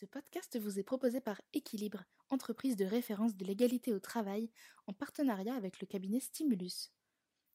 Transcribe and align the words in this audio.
Ce 0.00 0.06
podcast 0.06 0.58
vous 0.58 0.78
est 0.78 0.82
proposé 0.82 1.20
par 1.20 1.42
Équilibre, 1.52 2.04
entreprise 2.30 2.74
de 2.74 2.86
référence 2.86 3.36
de 3.36 3.44
l'égalité 3.44 3.92
au 3.92 4.00
travail, 4.00 4.50
en 4.86 4.94
partenariat 4.94 5.54
avec 5.54 5.78
le 5.78 5.86
cabinet 5.86 6.20
Stimulus. 6.20 6.90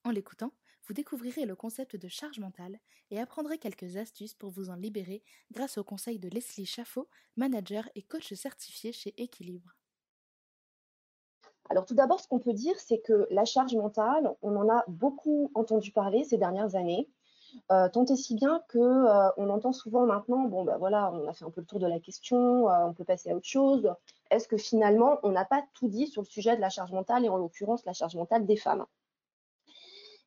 En 0.04 0.12
l'écoutant, 0.12 0.54
vous 0.86 0.94
découvrirez 0.94 1.48
le 1.48 1.56
concept 1.56 1.96
de 1.96 2.08
charge 2.08 2.38
mentale 2.38 2.80
et 3.10 3.20
apprendrez 3.20 3.58
quelques 3.58 3.98
astuces 3.98 4.36
pour 4.36 4.52
vous 4.52 4.70
en 4.70 4.76
libérer 4.76 5.24
grâce 5.50 5.80
au 5.80 5.84
conseil 5.84 6.20
de 6.20 6.30
Leslie 6.30 6.68
Chaffot, 6.68 7.10
manager 7.36 7.90
et 7.96 8.04
coach 8.04 8.32
certifié 8.36 8.92
chez 8.92 9.20
Équilibre. 9.20 9.76
Alors 11.72 11.88
tout 11.88 11.96
d'abord, 11.96 12.20
ce 12.20 12.28
qu'on 12.28 12.40
peut 12.40 12.54
dire, 12.54 12.80
c'est 12.80 13.02
que 13.02 13.26
la 13.32 13.46
charge 13.46 13.74
mentale, 13.74 14.36
on 14.44 14.56
en 14.56 14.70
a 14.70 14.84
beaucoup 14.88 15.52
entendu 15.56 15.92
parler 15.92 16.24
ces 16.24 16.38
dernières 16.38 16.76
années. 16.76 17.10
Euh, 17.72 17.90
tant 17.90 18.06
et 18.06 18.16
si 18.16 18.36
bien 18.36 18.62
que 18.70 18.78
euh, 18.78 19.30
on 19.38 19.50
entend 19.50 19.74
souvent 19.74 20.06
maintenant, 20.06 20.44
bon 20.44 20.64
ben 20.64 20.78
voilà, 20.78 21.12
on 21.14 21.28
a 21.28 21.34
fait 21.34 21.46
un 21.46 21.50
peu 21.50 21.62
le 21.62 21.68
tour 21.68 21.80
de 21.80 21.88
la 21.88 22.00
question, 22.00 22.70
euh, 22.70 22.86
on 22.86 22.94
peut 22.94 23.04
passer 23.04 23.32
à 23.32 23.36
autre 23.36 23.48
chose. 23.48 23.92
Est-ce 24.30 24.48
que 24.48 24.58
finalement 24.58 25.20
on 25.24 25.32
n'a 25.32 25.46
pas 25.46 25.64
tout 25.74 25.88
dit 25.88 26.08
sur 26.08 26.22
le 26.22 26.28
sujet 26.28 26.56
de 26.56 26.62
la 26.62 26.70
charge 26.70 26.92
mentale 26.92 27.26
et 27.26 27.30
en 27.30 27.38
l'occurrence 27.38 27.86
la 27.86 27.94
charge 27.94 28.16
mentale 28.16 28.46
des 28.46 28.58
femmes? 28.58 28.86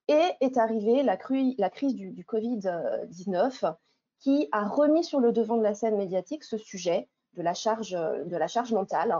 Et 0.09 0.23
est 0.41 0.57
arrivée 0.57 1.03
la, 1.03 1.17
crise 1.17 1.95
du, 1.95 2.25
Covid-19 2.25 3.75
qui 4.21 4.49
a 4.53 4.67
remis 4.67 5.05
sur 5.05 5.21
le 5.21 5.33
devant 5.33 5.59
de 5.59 5.63
la 5.63 5.75
scène 5.75 5.97
médiatique 5.97 6.45
ce 6.45 6.57
sujet 6.57 7.09
de 7.35 7.43
la 7.43 7.53
charge, 7.53 7.91
de 7.91 8.37
la 8.37 8.49
charge 8.49 8.73
mentale. 8.73 9.15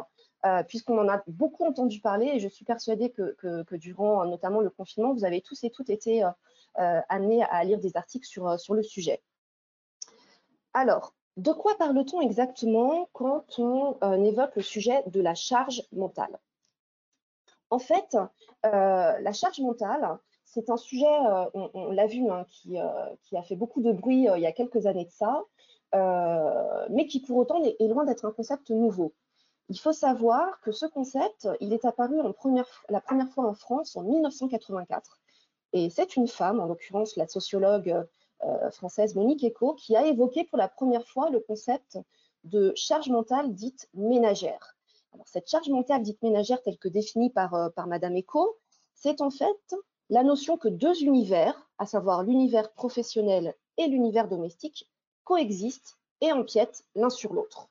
puisqu'on 0.67 0.99
en 0.99 1.09
a 1.09 1.23
beaucoup 1.27 1.67
entendu 1.67 2.01
parler 2.01 2.31
et 2.33 2.41
je 2.41 2.49
suis 2.49 2.65
persuadée 2.65 3.11
que, 3.11 3.77
durant 3.77 4.25
notamment 4.25 4.61
le 4.61 4.71
confinement, 4.71 5.13
vous 5.13 5.27
avez 5.27 5.43
tous 5.43 5.63
et 5.63 5.71
toutes 5.71 5.91
été 5.91 6.25
amené 6.75 7.43
à 7.45 7.65
lire 7.65 7.81
des 7.81 7.97
articles 7.97 8.27
sur, 8.27 8.49
euh, 8.49 8.57
sur 8.57 8.75
le 8.75 8.83
sujet. 8.83 9.23
Alors, 10.75 11.15
de 11.37 11.53
quoi 11.53 11.77
parle-t-on 11.77 12.21
exactement 12.21 13.09
quand 13.13 13.59
on 13.59 13.97
euh, 14.03 14.25
évoque 14.25 14.57
le 14.57 14.63
sujet 14.63 15.03
de 15.07 15.21
la 15.21 15.35
charge 15.35 15.83
mentale? 15.93 16.39
En 17.71 17.79
fait, 17.79 18.17
la 18.63 19.33
charge 19.33 19.61
mentale, 19.61 20.19
c'est 20.45 20.71
un 20.71 20.79
sujet, 20.79 21.05
on, 21.53 21.93
l'a 21.93 22.07
vu, 22.07 22.27
hein, 22.31 22.47
qui, 22.49 22.79
qui, 23.25 23.37
a 23.37 23.43
fait 23.43 23.57
beaucoup 23.57 23.83
de 23.83 23.93
bruit 23.93 24.27
il 24.35 24.41
y 24.41 24.47
a 24.47 24.53
quelques 24.53 24.87
années 24.87 25.05
de 25.05 25.11
ça, 25.11 25.45
mais 26.89 27.07
qui 27.07 27.21
pour 27.21 27.37
autant 27.37 27.63
est, 27.63 27.77
loin 27.87 28.07
d'être 28.07 28.25
un 28.25 28.33
concept 28.33 28.71
nouveau. 28.71 29.13
Il 29.69 29.79
faut 29.79 29.93
savoir 29.93 30.61
que 30.63 30.73
ce 30.73 30.87
concept, 30.87 31.47
il 31.61 31.75
est 31.75 31.85
apparu 31.85 32.19
en 32.23 32.33
première, 32.33 32.67
la 32.89 33.03
première 33.03 33.29
fois 33.29 33.47
en 33.47 33.53
France 33.53 33.97
en 33.97 34.03
1984 34.03 35.21
et 35.73 35.91
c'est 35.91 36.17
une 36.17 36.29
femme, 36.29 36.61
en 36.61 36.67
l'occurrence 36.67 37.17
la 37.17 37.29
sociologue 37.29 38.05
euh, 38.45 38.71
française 38.71 39.15
Monique 39.15 39.45
Eco, 39.45 39.75
qui 39.75 39.97
a 39.97 40.07
évoqué 40.07 40.45
pour 40.45 40.59
la 40.59 40.69
première 40.69 41.07
fois 41.07 41.31
le 41.31 41.41
concept 41.41 41.99
de 42.45 42.73
charge 42.77 43.09
mentale 43.09 43.53
dite 43.53 43.89
ménagère. 43.95 44.77
Alors, 45.13 45.27
cette 45.27 45.49
charge 45.49 45.69
mentale 45.69 46.03
dite 46.03 46.23
ménagère, 46.23 46.63
telle 46.63 46.79
que 46.79 46.89
définie 46.89 47.31
par, 47.31 47.55
euh, 47.55 47.69
par 47.71 47.87
Madame 47.87 48.17
Eco, 48.17 48.57
c'est 48.95 49.21
en 49.21 49.31
fait 49.31 49.75
la 50.11 50.23
notion 50.23 50.57
que 50.57 50.69
deux 50.69 51.03
univers, 51.03 51.69
à 51.79 51.87
savoir 51.87 52.23
l'univers 52.23 52.73
professionnel 52.73 53.55
et 53.77 53.87
l'univers 53.89 54.29
domestique, 54.29 54.89
coexistent 55.25 55.99
et 56.21 56.33
empiètent 56.33 56.85
l'un 56.95 57.11
sur 57.11 57.35
l'autre. 57.35 57.69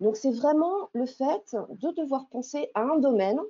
Donc 0.00 0.16
c'est 0.16 0.32
vraiment 0.32 0.90
le 0.92 1.06
fait 1.06 1.56
de 1.70 1.90
devoir 1.92 2.28
penser 2.28 2.70
à 2.74 2.82
un 2.82 2.98
domaine 2.98 3.40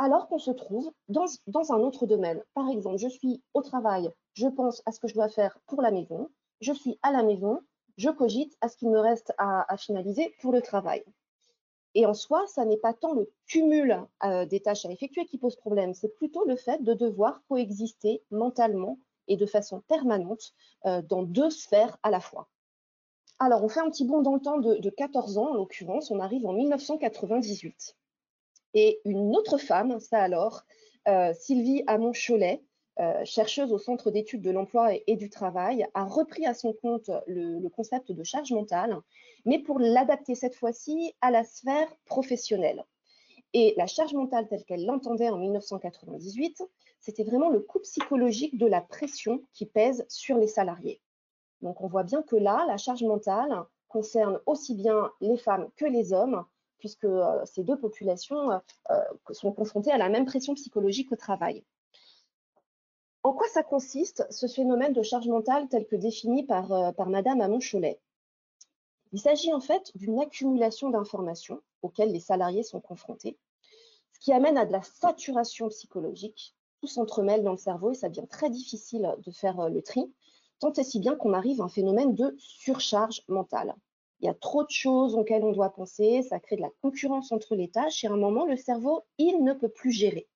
alors 0.00 0.28
qu'on 0.28 0.38
se 0.38 0.50
trouve 0.50 0.90
dans, 1.08 1.26
un 1.72 1.80
autre 1.80 2.06
domaine. 2.06 2.42
Par 2.54 2.70
exemple, 2.70 2.96
je 2.96 3.08
suis 3.08 3.42
au 3.52 3.60
travail, 3.60 4.10
je 4.32 4.48
pense 4.48 4.82
à 4.86 4.92
ce 4.92 4.98
que 4.98 5.08
je 5.08 5.14
dois 5.14 5.28
faire 5.28 5.60
pour 5.66 5.82
la 5.82 5.90
maison, 5.90 6.30
je 6.62 6.72
suis 6.72 6.98
à 7.02 7.12
la 7.12 7.22
maison, 7.22 7.60
je 7.98 8.08
cogite 8.08 8.56
à 8.62 8.70
ce 8.70 8.78
qu'il 8.78 8.88
me 8.88 8.98
reste 8.98 9.34
à, 9.36 9.76
finaliser 9.76 10.34
pour 10.40 10.52
le 10.52 10.62
travail. 10.62 11.04
Et 11.94 12.06
en 12.06 12.14
soi, 12.14 12.46
ça 12.46 12.64
n'est 12.64 12.78
pas 12.78 12.94
tant 12.94 13.12
le 13.12 13.30
cumul 13.46 14.00
euh, 14.24 14.46
des 14.46 14.60
tâches 14.60 14.86
à 14.86 14.90
effectuer 14.90 15.26
qui 15.26 15.36
pose 15.36 15.56
problème, 15.56 15.92
c'est 15.92 16.16
plutôt 16.16 16.46
le 16.46 16.56
fait 16.56 16.82
de 16.82 16.94
devoir 16.94 17.42
coexister 17.48 18.22
mentalement 18.30 18.98
et 19.28 19.36
de 19.36 19.44
façon 19.44 19.82
permanente 19.82 20.54
euh, 20.86 21.02
dans 21.02 21.24
deux 21.24 21.50
sphères 21.50 21.98
à 22.02 22.10
la 22.10 22.20
fois. 22.20 22.48
Alors, 23.38 23.62
on 23.62 23.68
fait 23.68 23.80
un 23.80 23.90
petit 23.90 24.06
bond 24.06 24.22
dans 24.22 24.34
le 24.34 24.40
temps 24.40 24.58
de, 24.58 24.76
de 24.76 24.90
14 24.90 25.36
ans, 25.36 25.50
en 25.50 25.54
l'occurrence, 25.54 26.10
on 26.10 26.20
arrive 26.20 26.46
en 26.46 26.54
1998. 26.54 27.96
Et 28.74 29.00
une 29.04 29.36
autre 29.36 29.58
femme, 29.58 29.98
ça 30.00 30.22
alors, 30.22 30.64
euh, 31.08 31.32
Sylvie 31.34 31.82
Hamon-Cholet, 31.86 32.62
euh, 32.98 33.24
chercheuse 33.24 33.72
au 33.72 33.78
Centre 33.78 34.10
d'études 34.10 34.42
de 34.42 34.50
l'emploi 34.50 34.90
et, 35.06 35.16
du 35.16 35.30
travail, 35.30 35.86
a 35.94 36.04
repris 36.04 36.44
à 36.44 36.52
son 36.52 36.74
compte 36.74 37.10
le, 37.26 37.66
concept 37.68 38.12
de 38.12 38.22
charge 38.24 38.52
mentale, 38.52 38.98
mais 39.46 39.58
pour 39.58 39.78
l'adapter 39.78 40.34
cette 40.34 40.54
fois-ci 40.54 41.14
à 41.22 41.30
la 41.30 41.44
sphère 41.44 41.88
professionnelle. 42.04 42.84
Et 43.54 43.74
la 43.76 43.86
charge 43.86 44.12
mentale 44.12 44.48
telle 44.48 44.64
qu'elle 44.64 44.84
l'entendait 44.84 45.30
en 45.30 45.38
1998, 45.38 46.62
c'était 47.00 47.24
vraiment 47.24 47.48
le 47.48 47.60
coût 47.60 47.80
psychologique 47.80 48.58
de 48.58 48.66
la 48.66 48.82
pression 48.82 49.42
qui 49.54 49.64
pèse 49.66 50.04
sur 50.08 50.36
les 50.36 50.46
salariés. 50.46 51.00
Donc 51.62 51.80
on 51.80 51.88
voit 51.88 52.04
bien 52.04 52.22
que 52.22 52.36
là, 52.36 52.64
la 52.68 52.76
charge 52.76 53.02
mentale 53.02 53.64
concerne 53.88 54.40
aussi 54.46 54.74
bien 54.74 55.10
les 55.20 55.38
femmes 55.38 55.70
que 55.76 55.86
les 55.86 56.12
hommes, 56.12 56.44
puisque 56.80 57.04
euh, 57.04 57.44
ces 57.44 57.62
deux 57.62 57.78
populations 57.78 58.50
euh, 58.50 58.58
euh, 58.90 59.04
sont 59.32 59.52
confrontées 59.52 59.92
à 59.92 59.98
la 59.98 60.08
même 60.08 60.24
pression 60.24 60.54
psychologique 60.54 61.12
au 61.12 61.16
travail. 61.16 61.62
En 63.22 63.32
quoi 63.32 63.46
ça 63.48 63.62
consiste, 63.62 64.26
ce 64.30 64.46
phénomène 64.46 64.94
de 64.94 65.02
charge 65.02 65.28
mentale 65.28 65.68
tel 65.68 65.86
que 65.86 65.94
défini 65.94 66.44
par, 66.44 66.94
Madame 67.06 67.42
Amon-Cholet 67.42 68.00
Il 69.12 69.20
s'agit 69.20 69.52
en 69.52 69.60
fait 69.60 69.92
d'une 69.94 70.18
accumulation 70.18 70.88
d'informations 70.88 71.60
auxquelles 71.82 72.12
les 72.12 72.20
salariés 72.20 72.62
sont 72.62 72.80
confrontés, 72.80 73.36
ce 74.14 74.20
qui 74.20 74.32
amène 74.32 74.56
à 74.56 74.64
de 74.64 74.72
la 74.72 74.82
saturation 74.82 75.68
psychologique. 75.68 76.56
Tout 76.80 76.88
s'entremêle 76.88 77.44
dans 77.44 77.52
le 77.52 77.58
cerveau 77.58 77.90
et 77.90 77.94
ça 77.94 78.08
devient 78.08 78.26
très 78.26 78.48
difficile 78.48 79.14
de 79.18 79.30
faire 79.30 79.68
le 79.68 79.82
tri, 79.82 80.10
tant 80.58 80.72
et 80.72 80.82
si 80.82 80.98
bien 80.98 81.14
qu'on 81.14 81.34
arrive 81.34 81.60
à 81.60 81.64
un 81.64 81.68
phénomène 81.68 82.14
de 82.14 82.34
surcharge 82.38 83.22
mentale. 83.28 83.74
Il 84.20 84.26
y 84.26 84.28
a 84.28 84.34
trop 84.34 84.64
de 84.64 84.70
choses 84.70 85.14
auxquelles 85.14 85.44
on 85.44 85.52
doit 85.52 85.70
penser, 85.70 86.22
ça 86.22 86.38
crée 86.40 86.56
de 86.56 86.60
la 86.60 86.70
concurrence 86.82 87.32
entre 87.32 87.54
les 87.54 87.68
tâches 87.68 88.04
et 88.04 88.06
à 88.06 88.12
un 88.12 88.16
moment, 88.16 88.44
le 88.44 88.56
cerveau, 88.56 89.02
il 89.18 89.42
ne 89.42 89.54
peut 89.54 89.68
plus 89.70 89.92
gérer. 89.92 90.28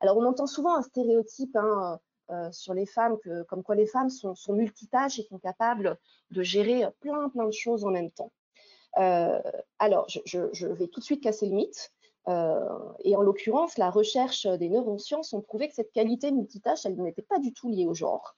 Alors, 0.00 0.16
on 0.16 0.24
entend 0.24 0.46
souvent 0.46 0.74
un 0.76 0.82
stéréotype 0.82 1.56
hein, 1.56 2.00
euh, 2.30 2.50
sur 2.52 2.74
les 2.74 2.86
femmes, 2.86 3.18
que, 3.22 3.42
comme 3.44 3.62
quoi 3.62 3.74
les 3.74 3.86
femmes 3.86 4.10
sont, 4.10 4.34
multitâches 4.50 5.18
et 5.18 5.22
sont 5.22 5.38
capables 5.38 5.98
de 6.30 6.42
gérer 6.42 6.84
plein, 7.00 7.28
plein 7.30 7.46
de 7.46 7.52
choses 7.52 7.84
en 7.84 7.90
même 7.90 8.10
temps. 8.10 8.32
Euh, 8.98 9.40
alors, 9.78 10.06
je, 10.08 10.66
vais 10.66 10.88
tout 10.88 11.00
de 11.00 11.04
suite 11.04 11.22
casser 11.22 11.46
le 11.46 11.54
mythe. 11.54 11.92
Euh, 12.28 12.68
et 13.00 13.16
en 13.16 13.22
l'occurrence, 13.22 13.78
la 13.78 13.90
recherche 13.90 14.46
des 14.46 14.68
neurosciences 14.68 15.32
ont 15.32 15.40
prouvé 15.40 15.68
que 15.68 15.74
cette 15.74 15.92
qualité 15.92 16.30
multitâche, 16.30 16.84
elle 16.84 16.96
n'était 16.96 17.22
pas 17.22 17.38
du 17.38 17.52
tout 17.52 17.68
liée 17.68 17.86
au 17.86 17.94
genre. 17.94 18.36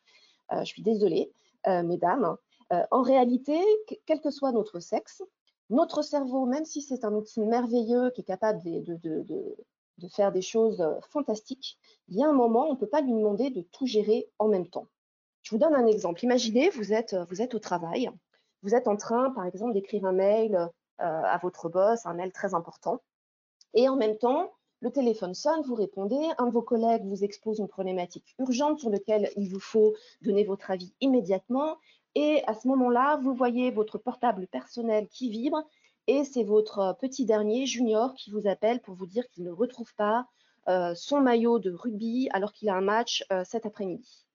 je 0.52 0.64
suis 0.64 0.82
désolée, 0.82 1.32
mesdames. 1.66 2.36
Euh, 2.72 2.82
en 2.90 3.02
réalité, 3.02 3.58
quel 4.06 4.20
que 4.20 4.30
soit 4.30 4.52
notre 4.52 4.80
sexe, 4.80 5.22
notre 5.70 6.02
cerveau, 6.02 6.46
même 6.46 6.64
si 6.64 6.82
c'est 6.82 7.04
un 7.04 7.12
outil 7.14 7.40
merveilleux 7.40 8.10
qui 8.10 8.20
est 8.20 8.24
capable 8.24 8.62
de, 8.62 10.08
faire 10.08 10.32
des 10.32 10.42
choses 10.42 10.80
euh, 10.80 11.00
fantastiques, 11.10 11.78
il 12.08 12.16
y 12.16 12.22
a 12.22 12.28
un 12.28 12.32
moment, 12.32 12.68
on 12.68 12.74
ne 12.74 12.78
peut 12.78 12.88
pas 12.88 13.00
lui 13.00 13.12
demander 13.12 13.50
de 13.50 13.62
tout 13.62 13.86
gérer 13.86 14.28
en 14.38 14.48
même 14.48 14.68
temps. 14.68 14.86
Je 15.42 15.50
vous 15.50 15.58
donne 15.58 15.74
un 15.74 15.86
exemple. 15.86 16.24
Imaginez, 16.24 16.70
vous 16.70 16.92
êtes, 16.92 17.16
vous 17.28 17.42
êtes 17.42 17.54
au 17.54 17.58
travail, 17.58 18.10
vous 18.62 18.74
êtes 18.74 18.88
en 18.88 18.96
train, 18.96 19.30
par 19.30 19.46
exemple, 19.46 19.72
d'écrire 19.72 20.04
un 20.04 20.12
mail 20.12 20.54
euh, 20.54 20.68
à 20.98 21.38
votre 21.38 21.68
boss, 21.68 22.04
un 22.06 22.14
mail 22.14 22.32
très 22.32 22.54
important, 22.54 23.00
et 23.74 23.88
en 23.88 23.96
même 23.96 24.18
temps, 24.18 24.52
le 24.80 24.90
téléphone 24.90 25.34
sonne, 25.34 25.62
vous 25.62 25.74
répondez, 25.74 26.20
un 26.38 26.46
de 26.46 26.52
vos 26.52 26.62
collègues 26.62 27.04
vous 27.04 27.22
expose 27.22 27.58
une 27.58 27.68
problématique 27.68 28.34
urgente 28.38 28.80
sur 28.80 28.90
laquelle 28.90 29.30
il 29.36 29.48
vous 29.50 29.60
faut 29.60 29.94
donner 30.22 30.44
votre 30.44 30.70
avis 30.70 30.94
immédiatement, 31.00 31.76
et 32.14 32.42
à 32.46 32.54
ce 32.54 32.66
moment-là, 32.68 33.18
vous 33.22 33.34
voyez 33.34 33.70
votre 33.70 33.98
portable 33.98 34.46
personnel 34.48 35.08
qui 35.08 35.30
vibre 35.30 35.62
et 36.06 36.24
c'est 36.24 36.42
votre 36.42 36.78
euh, 36.80 36.92
petit 36.92 37.24
dernier 37.24 37.66
junior 37.66 38.14
qui 38.14 38.30
vous 38.30 38.48
appelle 38.48 38.80
pour 38.80 38.94
vous 38.94 39.06
dire 39.06 39.28
qu'il 39.28 39.44
ne 39.44 39.52
retrouve 39.52 39.94
pas 39.94 40.26
euh, 40.68 40.94
son 40.94 41.20
maillot 41.20 41.58
de 41.58 41.70
rugby 41.70 42.28
alors 42.32 42.52
qu'il 42.52 42.68
a 42.68 42.74
un 42.74 42.80
match 42.80 43.24
euh, 43.32 43.44
cet 43.44 43.64
après-midi. 43.64 44.26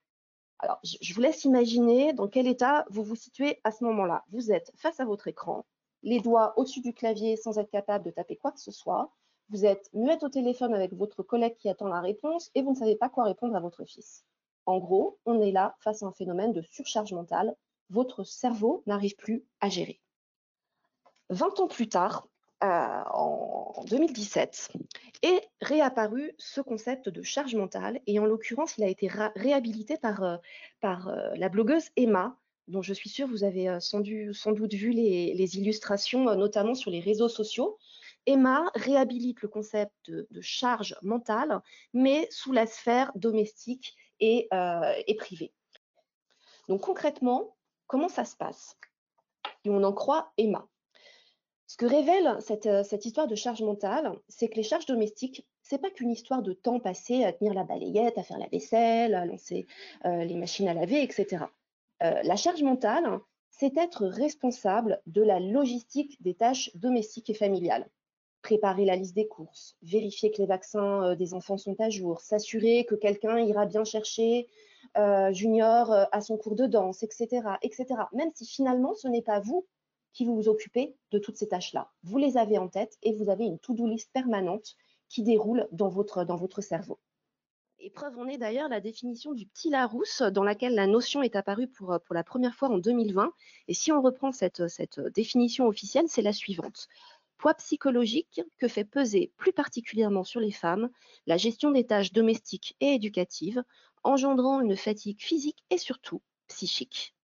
Alors, 0.59 0.79
je 0.83 1.13
vous 1.13 1.19
laisse 1.19 1.43
imaginer 1.43 2.13
dans 2.13 2.29
quel 2.29 2.47
état 2.47 2.85
vous 2.89 3.03
vous 3.03 3.15
situez 3.15 3.59
à 3.65 3.71
ce 3.71 3.83
moment-là. 3.83 4.23
Vous 4.31 4.53
êtes 4.53 4.71
face 4.77 5.01
à 5.01 5.05
votre 5.05 5.27
écran, 5.27 5.65
les 6.01 6.21
doigts 6.21 6.53
au-dessus 6.57 6.79
du 6.79 6.93
clavier 6.93 7.35
sans 7.35 7.57
être 7.57 7.69
capable 7.69 8.05
de 8.05 8.11
taper 8.11 8.37
quoi 8.37 8.53
que 8.53 8.61
ce 8.61 8.71
soit. 8.71 9.11
Vous 9.49 9.65
êtes 9.65 9.89
muette 9.93 10.23
au 10.23 10.29
téléphone 10.29 10.73
avec 10.73 10.93
votre 10.93 11.23
collègue 11.23 11.57
qui 11.57 11.67
attend 11.67 11.89
la 11.89 11.99
réponse 11.99 12.51
et 12.55 12.61
vous 12.61 12.71
ne 12.71 12.77
savez 12.77 12.95
pas 12.95 13.09
quoi 13.09 13.25
répondre 13.25 13.55
à 13.55 13.59
votre 13.59 13.83
fils. 13.83 14.23
En 14.65 14.79
gros, 14.79 15.19
on 15.25 15.41
est 15.41 15.51
là 15.51 15.75
face 15.79 16.01
à 16.03 16.07
un 16.07 16.13
phénomène 16.13 16.53
de 16.53 16.61
surcharge 16.61 17.13
mentale 17.13 17.53
votre 17.89 18.23
cerveau 18.23 18.83
n'arrive 18.85 19.15
plus 19.15 19.43
à 19.61 19.69
gérer. 19.69 19.99
20 21.29 21.59
ans 21.59 21.67
plus 21.67 21.89
tard, 21.89 22.27
euh, 22.63 22.67
en 22.67 23.83
2017, 23.85 24.71
est 25.21 25.41
réapparu 25.61 26.33
ce 26.37 26.61
concept 26.61 27.09
de 27.09 27.21
charge 27.21 27.55
mentale 27.55 27.99
et 28.07 28.17
en 28.19 28.25
l'occurrence, 28.25 28.77
il 28.77 28.83
a 28.83 28.87
été 28.87 29.09
réhabilité 29.35 29.97
par, 29.97 30.23
euh, 30.23 30.37
euh, 30.83 31.35
la 31.35 31.49
blogueuse 31.49 31.89
Emma 31.95 32.37
dont 32.67 32.81
je 32.81 32.93
suis 32.93 33.09
sûre 33.09 33.27
vous 33.27 33.43
avez 33.43 33.77
sans, 33.79 33.99
doute 33.99 34.73
vu 34.73 34.89
les, 34.89 35.57
illustrations, 35.57 36.23
notamment 36.35 36.73
sur 36.73 36.89
les 36.89 36.99
réseaux 36.99 37.29
sociaux. 37.29 37.77
Emma 38.25 38.71
réhabilite 38.73 39.43
le 39.43 39.47
concept 39.47 39.93
de, 40.07 40.41
charge 40.41 40.95
mentale, 41.03 41.61
mais 41.93 42.27
sous 42.31 42.51
la 42.51 42.65
sphère 42.65 43.11
domestique 43.13 43.95
et, 44.19 44.49
et 45.05 45.15
privée. 45.15 45.53
Donc 46.67 46.81
concrètement, 46.81 47.55
comment 47.87 48.09
ça 48.09 48.25
se 48.25 48.35
passe? 48.35 48.77
Et 49.63 49.69
on 49.69 49.83
en 49.83 49.93
croit 49.93 50.31
Emma. 50.37 50.67
Ce 51.67 51.77
que 51.77 51.85
révèle 51.85 52.37
cette, 52.41 52.69
cette 52.85 53.05
histoire 53.05 53.27
de 53.27 53.35
charge 53.35 53.61
mentale, 53.61 54.13
c'est 54.27 54.47
que 54.47 54.55
les 54.55 54.63
charges 54.63 54.85
domestiques 54.85 55.45
c'est 55.65 55.79
pas 55.79 55.89
qu'une 55.89 56.11
histoire 56.11 56.43
de 56.43 56.53
temps 56.53 56.79
passé 56.79 57.23
à 57.23 57.33
tenir 57.33 57.53
la 57.53 57.63
balayette, 57.63 58.17
à 58.19 58.23
faire 58.23 58.37
la 58.37 58.47
vaisselle, 58.47 59.15
à 59.15 59.25
lancer 59.25 59.65
euh, 60.05 60.23
les 60.23 60.35
machines 60.35 60.67
à 60.67 60.75
laver, 60.75 61.01
etc. 61.01 61.45
Euh, 62.03 62.21
la 62.23 62.35
charge 62.35 62.61
mentale, 62.61 63.19
c'est 63.49 63.75
être 63.77 64.05
responsable 64.05 65.01
de 65.07 65.23
la 65.23 65.39
logistique 65.39 66.21
des 66.21 66.35
tâches 66.35 66.69
domestiques 66.75 67.31
et 67.31 67.33
familiales. 67.33 67.89
Préparer 68.43 68.85
la 68.85 68.95
liste 68.95 69.15
des 69.15 69.27
courses, 69.27 69.75
vérifier 69.81 70.29
que 70.29 70.37
les 70.37 70.47
vaccins 70.47 71.03
euh, 71.03 71.15
des 71.15 71.33
enfants 71.33 71.57
sont 71.57 71.75
à 71.79 71.89
jour, 71.89 72.21
s'assurer 72.21 72.85
que 72.85 72.93
quelqu'un 72.93 73.39
ira 73.39 73.65
bien 73.65 73.83
chercher 73.83 74.47
Junior 75.31 75.91
à 76.11 76.21
son 76.21 76.37
cours 76.37 76.55
de 76.55 76.65
danse, 76.67 77.03
etc., 77.03 77.41
etc. 77.61 77.85
Même 78.13 78.31
si 78.33 78.45
finalement 78.45 78.93
ce 78.93 79.07
n'est 79.07 79.21
pas 79.21 79.39
vous 79.39 79.65
qui 80.15 80.25
vous, 80.25 80.47
occupez 80.47 80.95
de 81.11 81.19
toutes 81.19 81.35
ces 81.35 81.49
tâches-là. 81.49 81.91
Vous 82.03 82.17
les 82.17 82.37
avez 82.37 82.57
en 82.57 82.69
tête 82.69 82.97
et 83.03 83.13
vous 83.13 83.29
avez 83.29 83.43
une 83.43 83.59
to-do 83.59 83.85
list 83.85 84.09
permanente 84.13 84.75
qui 85.09 85.23
déroule 85.23 85.67
dans 85.71 85.89
votre, 85.89 86.23
dans 86.23 86.37
votre 86.37 86.61
cerveau. 86.61 86.99
Et 87.79 87.89
preuve 87.89 88.17
en 88.17 88.27
est 88.27 88.37
d'ailleurs 88.37 88.69
la 88.69 88.79
définition 88.79 89.33
du 89.33 89.45
petit 89.45 89.69
Larousse, 89.69 90.21
dans 90.21 90.43
laquelle 90.43 90.73
la 90.73 90.87
notion 90.87 91.21
est 91.21 91.35
apparue 91.35 91.67
pour, 91.67 91.99
pour 92.05 92.15
la 92.15 92.23
première 92.23 92.55
fois 92.55 92.69
en 92.69 92.77
2020. 92.77 93.33
Et 93.67 93.73
si 93.73 93.91
on 93.91 94.01
reprend 94.01 94.31
cette, 94.31 94.69
cette 94.69 95.01
définition 95.13 95.67
officielle, 95.67 96.05
c'est 96.07 96.21
la 96.21 96.33
suivante. 96.33 96.87
Poids 97.37 97.53
psychologique 97.55 98.41
que 98.57 98.69
fait 98.69 98.85
peser 98.85 99.33
plus 99.35 99.51
particulièrement 99.51 100.23
sur 100.23 100.39
les 100.39 100.53
femmes 100.53 100.89
la 101.27 101.35
gestion 101.35 101.71
des 101.71 101.85
tâches 101.85 102.13
domestiques 102.13 102.77
et 102.79 102.93
éducatives, 102.93 103.61
engendrant 104.05 104.61
une 104.61 104.77
fatigue 104.77 105.21
physique 105.21 105.63
et 105.69 105.77
surtout 105.77 106.21
psychique. 106.47 107.15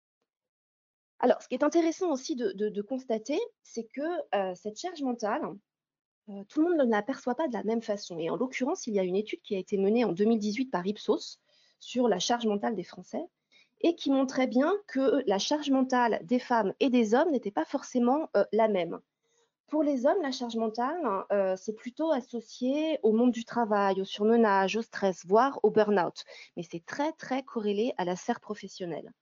Alors, 1.20 1.42
ce 1.42 1.48
qui 1.48 1.54
est 1.54 1.64
intéressant 1.64 2.12
aussi 2.12 2.36
de, 2.36 2.82
constater, 2.82 3.40
c'est 3.64 3.86
que 3.86 4.02
euh, 4.36 4.56
cette 4.56 4.80
charge 4.80 5.04
mentale, 5.04 5.44
euh, 6.30 6.44
tout 6.50 6.62
le 6.62 6.70
monde 6.70 6.86
ne 6.86 6.92
l'aperçoit 6.92 7.36
pas 7.36 7.48
de 7.48 7.54
la 7.54 7.64
même 7.64 7.84
façon. 7.84 8.18
Et 8.18 8.30
en 8.30 8.36
l'occurrence, 8.36 8.88
il 8.88 8.96
y 8.96 9.00
a 9.00 9.04
une 9.04 9.16
étude 9.16 9.42
qui 9.44 9.56
a 9.56 9.60
été 9.60 9.78
menée 9.78 10.04
en 10.04 10.14
2018 10.14 10.72
par 10.72 10.86
Ipsos 10.86 11.40
sur 11.80 12.08
la 12.08 12.20
charge 12.20 12.48
mentale 12.48 12.76
des 12.76 12.84
Français 12.84 13.24
et 13.82 13.96
qui 13.96 14.12
montrait 14.12 14.48
bien 14.48 14.74
que 14.88 15.24
la 15.28 15.38
charge 15.38 15.70
mentale 15.70 16.20
des 16.24 16.40
femmes 16.40 16.74
et 16.80 16.90
des 16.90 17.14
hommes 17.14 17.32
n'était 17.32 17.52
pas 17.52 17.66
forcément 17.66 18.30
euh, 18.36 18.44
la 18.52 18.68
même. 18.68 19.00
Pour 19.72 19.84
les 19.84 20.06
hommes, 20.06 20.22
la 20.22 20.34
charge 20.34 20.58
mentale, 20.58 21.00
euh, 21.32 21.56
c'est 21.56 21.72
plutôt 21.72 22.12
associé 22.12 23.00
au 23.04 23.14
monde 23.14 23.32
du 23.32 23.46
travail, 23.46 24.02
au 24.02 24.04
surmenage, 24.04 24.76
au 24.76 24.82
stress, 24.82 25.26
voire 25.26 25.62
au 25.64 25.72
burn-out. 25.72 26.26
Mais 26.58 26.64
c'est 26.70 26.86
très, 26.86 27.14
très 27.14 27.42
corrélé 27.44 27.94
à 27.98 28.04
la 28.04 28.18
serre 28.18 28.42
professionnelle. 28.42 29.14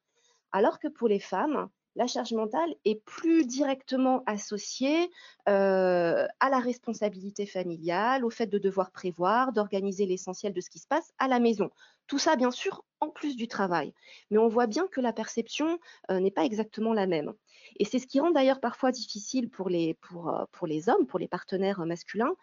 Alors 0.51 0.79
que 0.79 0.87
pour 0.87 1.07
les 1.07 1.19
femmes, 1.19 1.69
la 1.95 2.07
charge 2.07 2.33
mentale 2.33 2.73
est 2.83 2.99
plus 3.05 3.45
directement 3.45 4.23
associée 4.25 5.11
euh, 5.47 6.25
à 6.39 6.49
la 6.49 6.59
responsabilité 6.59 7.45
familiale, 7.45 8.25
au 8.25 8.31
fait 8.31 8.47
de 8.47 8.57
devoir 8.57 8.89
prévoir, 8.89 9.53
d'organiser 9.53 10.07
l'essentiel 10.07 10.51
de 10.51 10.61
ce 10.61 10.71
qui 10.71 10.79
se 10.79 10.87
passe 10.87 11.13
à 11.19 11.27
la 11.27 11.39
maison. 11.39 11.69
Tout 12.07 12.17
ça, 12.17 12.35
bien 12.35 12.49
sûr, 12.49 12.83
en 13.01 13.09
plus 13.09 13.35
du 13.35 13.47
travail. 13.47 13.93
Mais 14.31 14.39
on 14.39 14.47
voit 14.47 14.65
bien 14.65 14.87
que 14.87 14.99
la 14.99 15.13
perception 15.13 15.77
euh, 16.09 16.19
n'est 16.19 16.31
pas 16.31 16.43
exactement 16.43 16.93
la 16.93 17.05
même. 17.05 17.35
Et 17.77 17.85
c'est 17.85 17.99
ce 17.99 18.07
qui 18.07 18.19
rend 18.19 18.31
d'ailleurs 18.31 18.59
parfois 18.59 18.91
difficile 18.91 19.49
pour 19.49 19.69
les, 19.69 19.97
euh, 20.13 20.81
hommes, 20.87 21.05
pour 21.07 21.19
les 21.19 21.27
partenaires 21.27 21.85
masculins, 21.85 22.33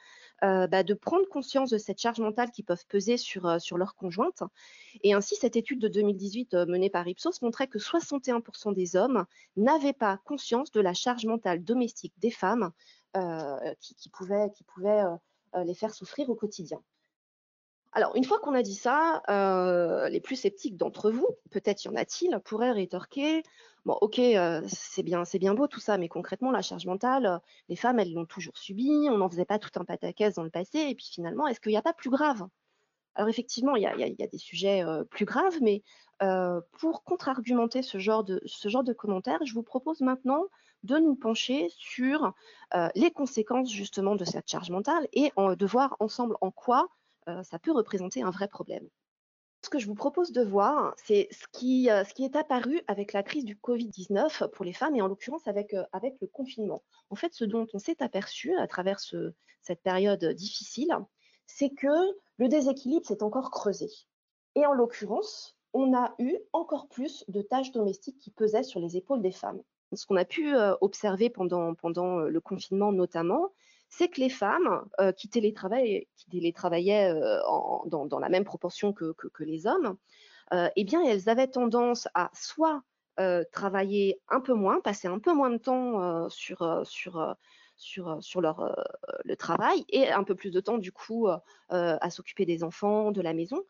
euh, 0.44 0.66
bah, 0.66 0.82
de 0.82 0.92
prendre 0.92 1.26
conscience 1.28 1.70
de 1.70 1.78
cette 1.78 1.98
charge 1.98 2.20
mentale 2.20 2.50
qui 2.50 2.62
peuvent 2.62 2.86
peser 2.88 3.16
sur, 3.16 3.46
euh, 3.46 3.58
sur 3.58 3.78
leur 3.78 3.94
conjointe. 3.94 4.42
Et 5.02 5.14
ainsi, 5.14 5.34
cette 5.36 5.56
étude 5.56 5.80
de 5.80 5.88
2018 5.88 6.54
euh, 6.54 6.66
menée 6.66 6.90
par 6.90 7.08
Ipsos 7.08 7.40
montrait 7.40 7.68
que 7.68 7.78
61% 7.78 8.74
des 8.74 8.96
hommes 8.96 9.24
n'avaient 9.56 9.94
pas 9.94 10.18
conscience 10.24 10.70
de 10.72 10.80
la 10.80 10.92
charge 10.92 11.24
mentale 11.24 11.64
domestique 11.64 12.14
des 12.18 12.30
femmes 12.30 12.70
qui, 13.80 13.94
qui, 13.94 14.10
pouvait 14.10 14.50
les 15.64 15.74
faire 15.74 15.94
souffrir 15.94 16.28
au 16.28 16.34
quotidien. 16.34 16.82
Alors, 17.96 18.14
une 18.14 18.24
fois 18.24 18.38
qu'on 18.40 18.52
a 18.52 18.60
dit 18.60 18.74
ça, 18.74 19.22
les 20.10 20.20
plus 20.20 20.36
sceptiques 20.36 20.76
d'entre 20.76 21.10
vous, 21.10 21.26
peut-être 21.50 21.82
y 21.82 21.88
en 21.88 21.96
a-t-il, 21.96 22.38
pourraient 22.44 22.72
rétorquer 22.72 23.42
Bon, 23.86 23.96
ok, 24.02 24.18
euh, 24.18 24.60
c'est 24.66 25.02
bien, 25.02 25.22
bien 25.40 25.54
beau 25.54 25.66
tout 25.66 25.80
ça, 25.80 25.96
mais 25.96 26.08
concrètement, 26.08 26.50
la 26.50 26.60
charge 26.60 26.84
mentale, 26.84 27.24
euh, 27.24 27.38
les 27.70 27.76
femmes, 27.76 27.98
elles 27.98 28.12
l'ont 28.12 28.26
toujours 28.26 28.58
subie, 28.58 29.08
on 29.10 29.16
n'en 29.16 29.30
faisait 29.30 29.46
pas 29.46 29.58
tout 29.58 29.70
un 29.76 29.86
pataquès 29.86 30.34
dans 30.34 30.42
le 30.42 30.50
passé, 30.50 30.80
et 30.80 30.94
puis 30.94 31.06
finalement, 31.10 31.46
est-ce 31.46 31.58
qu'il 31.58 31.70
n'y 31.70 31.78
a 31.78 31.82
pas 31.82 31.94
plus 31.94 32.10
grave? 32.10 32.46
Alors 33.14 33.30
effectivement, 33.30 33.76
il 33.76 33.82
y 33.82 33.86
a, 33.86 34.26
des 34.26 34.38
sujets 34.38 34.84
euh, 34.84 35.04
plus 35.04 35.24
graves, 35.24 35.56
mais 35.62 35.82
pour 36.78 37.02
contre-argumenter 37.02 37.80
ce 37.80 37.96
genre 37.96 38.24
de 38.24 38.42
ce 38.44 38.68
genre 38.68 38.84
de 38.84 38.92
commentaires, 38.92 39.40
je 39.46 39.54
vous 39.54 39.62
propose 39.62 40.02
maintenant 40.02 40.42
de 40.82 40.98
nous 40.98 41.14
pencher 41.14 41.68
sur 41.78 42.32
les 42.94 43.10
conséquences 43.10 43.70
justement 43.70 44.16
de 44.16 44.24
cette 44.24 44.48
charge 44.50 44.70
mentale 44.70 45.08
et 45.12 45.30
de 45.36 45.66
voir 45.66 45.96
ensemble 46.00 46.36
en 46.40 46.50
quoi 46.50 46.88
ça 47.42 47.58
peut 47.58 47.72
représenter 47.72 48.22
un 48.22 48.30
vrai 48.30 48.48
problème 48.48 48.88
ce 49.66 49.70
que 49.70 49.80
je 49.80 49.88
vous 49.88 49.96
propose 49.96 50.30
de 50.30 50.42
voir, 50.42 50.94
c'est 50.96 51.26
ce 51.32 51.44
qui, 51.50 51.90
euh, 51.90 52.04
est 52.18 52.36
apparu 52.36 52.80
avec 52.86 53.12
la 53.12 53.24
crise 53.24 53.44
du 53.44 53.56
Covid-19 53.56 54.48
pour 54.52 54.64
les 54.64 54.72
femmes 54.72 54.94
et 54.94 55.02
en 55.02 55.08
l'occurrence 55.08 55.48
avec, 55.48 55.74
euh, 55.74 55.82
avec 55.92 56.14
le 56.20 56.28
confinement. 56.28 56.84
En 57.10 57.16
fait, 57.16 57.34
ce 57.34 57.44
dont 57.44 57.66
on 57.74 57.80
s'est 57.80 58.00
aperçu 58.00 58.54
à 58.56 58.68
travers 58.68 59.00
cette 59.00 59.82
période 59.82 60.24
difficile, 60.24 60.96
c'est 61.46 61.70
que 61.70 61.88
le 62.36 62.48
déséquilibre 62.48 63.06
s'est 63.06 63.24
encore 63.24 63.50
creusé. 63.50 63.90
Et 64.54 64.64
en 64.66 64.72
l'occurrence, 64.72 65.56
on 65.72 65.96
a 65.96 66.14
eu 66.20 66.36
encore 66.52 66.86
plus 66.86 67.24
de 67.26 67.42
tâches 67.42 67.72
domestiques 67.72 68.20
qui 68.20 68.30
pesaient 68.30 68.62
sur 68.62 68.78
les 68.78 68.96
épaules 68.96 69.20
des 69.20 69.32
femmes. 69.32 69.60
Ce 69.92 70.06
qu'on 70.06 70.16
a 70.16 70.24
pu 70.24 70.54
euh, 70.54 70.76
observer 70.80 71.28
pendant 71.28 71.72
le 71.72 72.40
confinement 72.40 72.92
notamment, 72.92 73.50
c'est 73.96 74.08
que 74.08 74.20
les 74.20 74.28
femmes 74.28 74.84
euh, 75.00 75.10
qui, 75.12 75.28
télétravaillaient, 75.28 77.14
euh, 77.14 77.40
dans, 77.86 78.18
la 78.18 78.28
même 78.28 78.44
proportion 78.44 78.92
que, 78.92 79.14
les 79.40 79.66
hommes, 79.66 79.96
euh, 80.52 80.68
eh 80.76 80.84
bien, 80.84 81.02
elles 81.02 81.30
avaient 81.30 81.48
tendance 81.48 82.06
à 82.14 82.30
soit 82.34 82.82
travailler 83.50 84.20
un 84.28 84.42
peu 84.42 84.52
moins, 84.52 84.82
passer 84.82 85.08
un 85.08 85.18
peu 85.18 85.32
moins 85.32 85.48
de 85.48 85.56
temps 85.56 86.28
sur, 86.28 86.62
le 89.24 89.34
travail 89.36 89.86
et 89.88 90.10
un 90.10 90.22
peu 90.22 90.34
plus 90.34 90.50
de 90.50 90.60
temps, 90.60 90.76
du 90.76 90.92
coup, 90.92 91.26
à 91.70 92.10
s'occuper 92.10 92.44
des 92.44 92.62
enfants, 92.62 93.12
de 93.12 93.22
la 93.22 93.32
maison, 93.32 93.62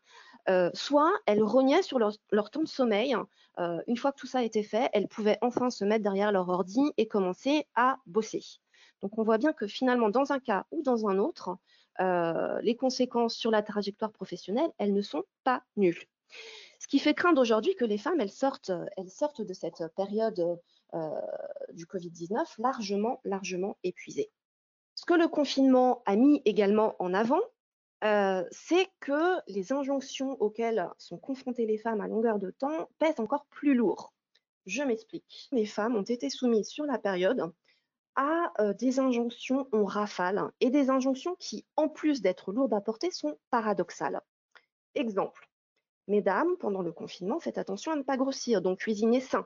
soit 0.73 1.13
elles 1.25 1.41
rognaient 1.41 1.81
sur 1.81 1.97
leur, 1.97 2.11
leur 2.31 2.49
temps 2.51 2.63
de 2.63 2.67
sommeil. 2.67 3.15
une 3.87 3.95
fois 3.95 4.11
que 4.11 4.19
tout 4.19 4.27
ça 4.27 4.43
était 4.43 4.63
fait, 4.63 4.89
elles 4.91 5.07
pouvaient 5.07 5.37
enfin 5.41 5.69
se 5.69 5.85
mettre 5.85 6.03
derrière 6.03 6.33
leur 6.33 6.49
ordi 6.49 6.81
et 6.97 7.07
commencer 7.07 7.65
à 7.75 7.99
bosser. 8.05 8.43
Donc 9.01 9.17
on 9.17 9.23
voit 9.23 9.37
bien 9.37 9.53
que 9.53 9.67
finalement, 9.67 10.09
dans 10.09 10.31
un 10.31 10.39
cas 10.39 10.65
ou 10.71 10.81
dans 10.81 11.07
un 11.07 11.17
autre, 11.17 11.57
euh, 11.99 12.59
les 12.61 12.75
conséquences 12.75 13.35
sur 13.35 13.51
la 13.51 13.63
trajectoire 13.63 14.11
professionnelle, 14.11 14.71
elles 14.77 14.93
ne 14.93 15.01
sont 15.01 15.23
pas 15.43 15.63
nulles. 15.75 16.03
Ce 16.79 16.87
qui 16.87 16.99
fait 16.99 17.13
craindre 17.13 17.41
aujourd'hui 17.41 17.75
que 17.75 17.85
les 17.85 17.97
femmes, 17.97 18.25
sortent 18.27 18.71
de 18.71 19.53
cette 19.53 19.83
période 19.95 20.59
euh, 20.93 21.21
du 21.73 21.85
Covid-19 21.85 22.45
largement, 22.59 23.19
largement 23.23 23.77
épuisées. 23.83 24.29
Ce 24.95 25.05
que 25.05 25.13
le 25.13 25.27
confinement 25.27 26.01
a 26.05 26.15
mis 26.15 26.41
également 26.45 26.95
en 26.99 27.13
avant, 27.13 27.41
euh, 28.03 28.43
c'est 28.51 28.87
que 28.99 29.39
les 29.47 29.71
injonctions 29.71 30.39
auxquelles 30.39 30.87
sont 30.97 31.17
confrontées 31.17 31.65
les 31.65 31.77
femmes 31.77 32.01
à 32.01 32.07
longueur 32.07 32.37
de 32.37 32.51
temps 32.51 32.89
pèsent 32.99 33.19
encore 33.19 33.45
plus 33.47 33.73
lourd. 33.73 34.13
Je 34.67 34.83
m'explique. 34.83 35.47
Les 35.51 35.65
femmes 35.65 35.95
ont 35.95 36.03
été 36.03 36.29
soumises 36.29 36.69
sur 36.69 36.85
la 36.85 36.99
période 36.99 37.51
à 38.17 38.51
des 38.73 38.99
injonctions 38.99 39.67
en 39.71 39.85
rafale 39.85 40.51
et 40.59 40.69
des 40.69 40.89
injonctions 40.89 41.35
qui, 41.39 41.65
en 41.77 41.87
plus 41.87 42.21
d'être 42.21 42.51
lourdes 42.51 42.73
à 42.73 42.81
porter, 42.81 43.11
sont 43.11 43.37
paradoxales. 43.51 44.21
Exemple, 44.95 45.47
mesdames, 46.07 46.57
pendant 46.59 46.81
le 46.81 46.91
confinement, 46.91 47.39
faites 47.39 47.59
attention 47.59 47.91
à 47.91 47.95
ne 47.95 48.01
pas 48.01 48.17
grossir, 48.17 48.61
donc 48.61 48.79
cuisinez 48.79 49.21
sain. 49.21 49.45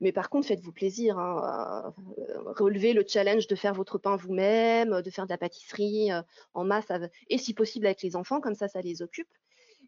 Mais 0.00 0.12
par 0.12 0.28
contre, 0.28 0.48
faites-vous 0.48 0.72
plaisir, 0.72 1.18
hein, 1.18 1.94
relevez 2.44 2.92
le 2.92 3.02
challenge 3.06 3.46
de 3.46 3.54
faire 3.56 3.72
votre 3.72 3.96
pain 3.96 4.16
vous-même, 4.16 5.00
de 5.00 5.10
faire 5.10 5.24
de 5.24 5.32
la 5.32 5.38
pâtisserie 5.38 6.10
en 6.52 6.64
masse, 6.64 6.92
et 7.30 7.38
si 7.38 7.54
possible 7.54 7.86
avec 7.86 8.02
les 8.02 8.14
enfants, 8.14 8.42
comme 8.42 8.54
ça, 8.54 8.68
ça 8.68 8.82
les 8.82 9.00
occupe. 9.00 9.28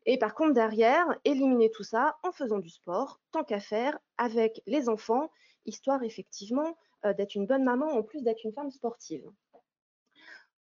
Et 0.06 0.18
par 0.18 0.34
contre, 0.34 0.54
derrière, 0.54 1.04
éliminez 1.26 1.70
tout 1.70 1.82
ça 1.82 2.16
en 2.22 2.32
faisant 2.32 2.58
du 2.58 2.70
sport, 2.70 3.20
tant 3.32 3.44
qu'à 3.44 3.60
faire, 3.60 3.98
avec 4.16 4.62
les 4.66 4.88
enfants, 4.88 5.30
histoire 5.66 6.02
effectivement 6.02 6.64
euh, 6.66 6.87
d'être 7.04 7.34
une 7.34 7.46
bonne 7.46 7.64
maman 7.64 7.86
en 7.86 8.02
plus 8.02 8.22
d'être 8.22 8.44
une 8.44 8.52
femme 8.52 8.70
sportive. 8.70 9.28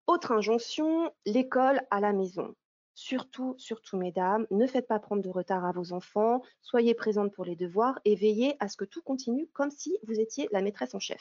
Autre 0.07 0.33
injonction, 0.33 1.11
l'école 1.25 1.83
à 1.91 2.01
la 2.01 2.13
maison. 2.13 2.55
Surtout, 2.95 3.55
surtout, 3.59 3.99
mesdames, 3.99 4.47
ne 4.51 4.67
faites 4.67 4.87
pas 4.87 4.99
prendre 4.99 5.21
de 5.21 5.29
retard 5.29 5.65
à 5.67 5.73
vos 5.73 5.93
enfants, 5.93 6.43
soyez 6.63 6.95
présentes 6.95 7.35
pour 7.35 7.45
les 7.45 7.57
devoirs 7.57 8.01
et 8.05 8.15
veillez 8.15 8.57
à 8.59 8.69
ce 8.69 8.77
que 8.77 8.87
tout 8.87 9.03
continue 9.03 9.49
comme 9.53 9.71
si 9.71 9.99
vous 10.07 10.19
étiez 10.19 10.49
la 10.51 10.63
maîtresse 10.63 10.95
en 10.95 10.99
chef. 10.99 11.21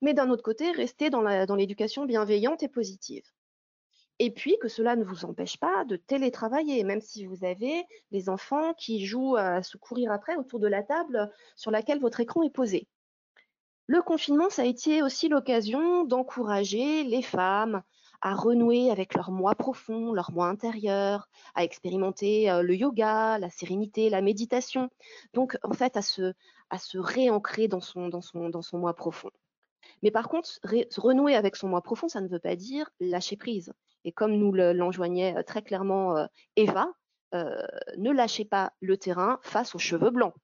Mais 0.00 0.14
d'un 0.14 0.30
autre 0.30 0.42
côté, 0.42 0.70
restez 0.70 1.10
dans 1.10 1.56
l'éducation 1.56 2.06
bienveillante 2.06 2.62
et 2.62 2.68
positive. 2.68 3.24
Et 4.18 4.30
puis 4.30 4.56
que 4.58 4.68
cela 4.68 4.96
ne 4.96 5.04
vous 5.04 5.26
empêche 5.26 5.58
pas 5.58 5.84
de 5.84 5.96
télétravailler, 5.96 6.82
même 6.84 7.02
si 7.02 7.26
vous 7.26 7.44
avez 7.44 7.84
des 8.10 8.28
enfants 8.30 8.72
qui 8.74 9.04
jouent 9.04 9.36
à 9.36 9.62
se 9.62 9.76
courir 9.76 10.10
après 10.12 10.36
autour 10.36 10.60
de 10.60 10.68
la 10.68 10.82
table 10.82 11.30
sur 11.56 11.70
laquelle 11.70 12.00
votre 12.00 12.20
écran 12.20 12.42
est 12.42 12.50
posé. 12.50 12.88
Le 13.88 14.02
confinement, 14.02 14.50
ça 14.50 14.62
a 14.62 14.64
été 14.64 15.02
aussi 15.02 15.28
l'occasion 15.28 16.04
d'encourager 16.04 17.04
les 17.04 17.22
femmes 17.22 17.82
à 18.20 18.34
renouer 18.34 18.90
avec 18.90 19.14
leur 19.14 19.30
moi 19.30 19.54
profond, 19.54 20.12
leur 20.12 20.32
moi 20.32 20.48
intérieur, 20.48 21.28
à 21.54 21.62
expérimenter 21.62 22.46
le 22.62 22.74
yoga, 22.74 23.38
la 23.38 23.50
sérénité, 23.50 24.10
la 24.10 24.22
méditation. 24.22 24.90
Donc, 25.34 25.56
en 25.62 25.72
fait, 25.72 25.96
à 25.96 26.02
se, 26.02 26.32
à 26.70 26.78
réancrer 26.94 27.68
dans 27.68 27.80
son, 27.80 28.10
moi 28.72 28.94
profond. 28.94 29.30
Mais 30.02 30.10
par 30.10 30.28
contre, 30.28 30.50
renouer 30.96 31.36
avec 31.36 31.54
son 31.54 31.68
moi 31.68 31.82
profond, 31.82 32.08
ça 32.08 32.20
ne 32.20 32.28
veut 32.28 32.40
pas 32.40 32.56
dire 32.56 32.90
lâcher 32.98 33.36
prise. 33.36 33.72
Et 34.04 34.12
comme 34.12 34.32
nous 34.32 34.52
l'enjoignait 34.52 35.42
très 35.44 35.62
clairement 35.62 36.26
Eva, 36.56 36.88
ne 37.32 38.10
lâchez 38.10 38.44
pas 38.44 38.72
le 38.80 38.96
terrain 38.96 39.38
face 39.42 39.74
aux 39.74 39.78
cheveux 39.78 40.10
blancs. 40.10 40.34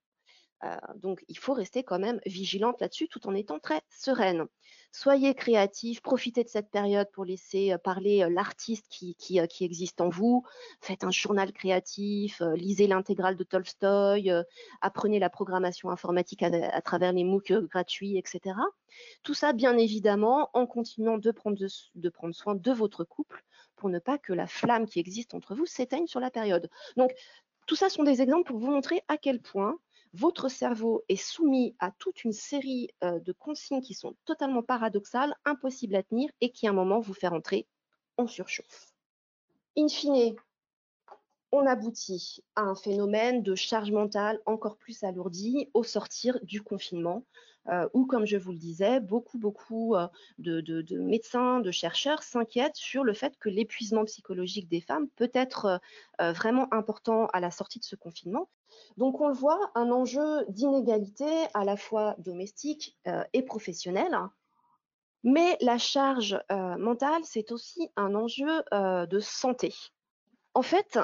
Donc, 0.96 1.24
il 1.28 1.38
faut 1.38 1.54
rester 1.54 1.82
quand 1.82 1.98
même 1.98 2.20
vigilante 2.26 2.80
là-dessus 2.80 3.08
tout 3.08 3.26
en 3.26 3.34
étant 3.34 3.58
très 3.58 3.80
sereine. 3.90 4.46
Soyez 4.92 5.34
créatifs, 5.34 6.02
profitez 6.02 6.44
de 6.44 6.48
cette 6.48 6.70
période 6.70 7.08
pour 7.12 7.24
laisser 7.24 7.74
parler 7.82 8.26
l'artiste 8.30 8.86
qui, 8.90 9.16
qui, 9.16 9.38
existe 9.64 10.00
en 10.00 10.10
vous. 10.10 10.44
Faites 10.80 11.02
un 11.02 11.10
journal 11.10 11.52
créatif, 11.52 12.42
lisez 12.54 12.86
l'intégrale 12.86 13.36
de 13.36 13.42
Tolstoï, 13.42 14.30
apprenez 14.82 15.18
la 15.18 15.30
programmation 15.30 15.90
informatique 15.90 16.42
à, 16.42 16.82
travers 16.82 17.12
les 17.12 17.24
MOOC 17.24 17.52
gratuits, 17.68 18.18
etc. 18.18 18.54
Tout 19.22 19.34
ça, 19.34 19.52
bien 19.52 19.78
évidemment, 19.78 20.50
en 20.52 20.66
continuant 20.66 21.18
de 21.18 21.30
prendre, 21.30 21.58
de 21.94 22.08
prendre 22.10 22.34
soin 22.34 22.54
de 22.54 22.70
votre 22.70 23.02
couple 23.02 23.42
pour 23.76 23.88
ne 23.88 23.98
pas 23.98 24.18
que 24.18 24.32
la 24.32 24.46
flamme 24.46 24.86
qui 24.86 25.00
existe 25.00 25.34
entre 25.34 25.54
vous 25.54 25.66
s'éteigne 25.66 26.06
sur 26.06 26.20
la 26.20 26.30
période. 26.30 26.70
Donc, 26.96 27.12
tout 27.66 27.76
ça 27.76 27.88
sont 27.88 28.02
des 28.02 28.20
exemples 28.20 28.48
pour 28.48 28.58
vous 28.58 28.70
montrer 28.70 29.02
à 29.08 29.16
quel 29.16 29.40
point 29.40 29.78
votre 30.14 30.48
cerveau 30.48 31.02
est 31.08 31.16
soumis 31.16 31.74
à 31.78 31.90
toute 31.90 32.24
une 32.24 32.32
série 32.32 32.90
euh, 33.02 33.18
de 33.20 33.32
consignes 33.32 33.80
qui 33.80 33.94
sont 33.94 34.14
totalement 34.24 34.62
paradoxales, 34.62 35.34
impossibles 35.44 35.96
à 35.96 36.02
tenir 36.02 36.30
et 36.40 36.50
qui 36.50 36.66
à 36.66 36.70
un 36.70 36.74
moment 36.74 37.00
vous 37.00 37.14
faire 37.14 37.32
entrer 37.32 37.66
en 38.18 38.26
surchauffe. 38.26 38.92
In 39.76 39.88
fine, 39.88 40.36
on 41.50 41.66
aboutit 41.66 42.42
à 42.56 42.62
un 42.62 42.74
phénomène 42.74 43.42
de 43.42 43.54
charge 43.54 43.90
mentale 43.90 44.38
encore 44.44 44.76
plus 44.76 45.02
alourdi 45.02 45.70
au 45.72 45.82
sortir 45.82 46.38
du 46.42 46.60
confinement, 46.60 47.24
euh, 47.68 47.88
où, 47.94 48.04
comme 48.04 48.26
je 48.26 48.36
vous 48.36 48.52
le 48.52 48.58
disais, 48.58 49.00
beaucoup, 49.00 49.38
beaucoup 49.38 49.94
euh, 49.94 50.08
de, 50.38 50.98
médecins, 50.98 51.60
de 51.60 51.70
chercheurs 51.70 52.22
s'inquiètent 52.22 52.76
sur 52.76 53.02
le 53.02 53.14
fait 53.14 53.38
que 53.38 53.48
l'épuisement 53.48 54.04
psychologique 54.04 54.68
des 54.68 54.80
femmes 54.82 55.08
peut 55.16 55.30
être 55.32 55.80
vraiment 56.18 56.72
important 56.72 57.26
à 57.32 57.40
la 57.40 57.50
sortie 57.50 57.78
de 57.78 57.84
ce 57.84 57.96
confinement. 57.96 58.48
Donc, 58.96 59.20
on 59.20 59.28
le 59.28 59.34
voit, 59.34 59.70
un 59.74 59.90
enjeu 59.90 60.44
d'inégalité 60.48 61.46
à 61.54 61.64
la 61.64 61.76
fois 61.76 62.14
domestique 62.18 62.98
et 63.32 63.42
professionnelle. 63.42 64.16
Mais 65.24 65.56
la 65.60 65.78
charge 65.78 66.38
mentale, 66.50 67.22
c'est 67.24 67.52
aussi 67.52 67.90
un 67.96 68.14
enjeu 68.14 68.62
de 68.72 69.20
santé. 69.20 69.72
En 70.54 70.62
fait, 70.62 70.98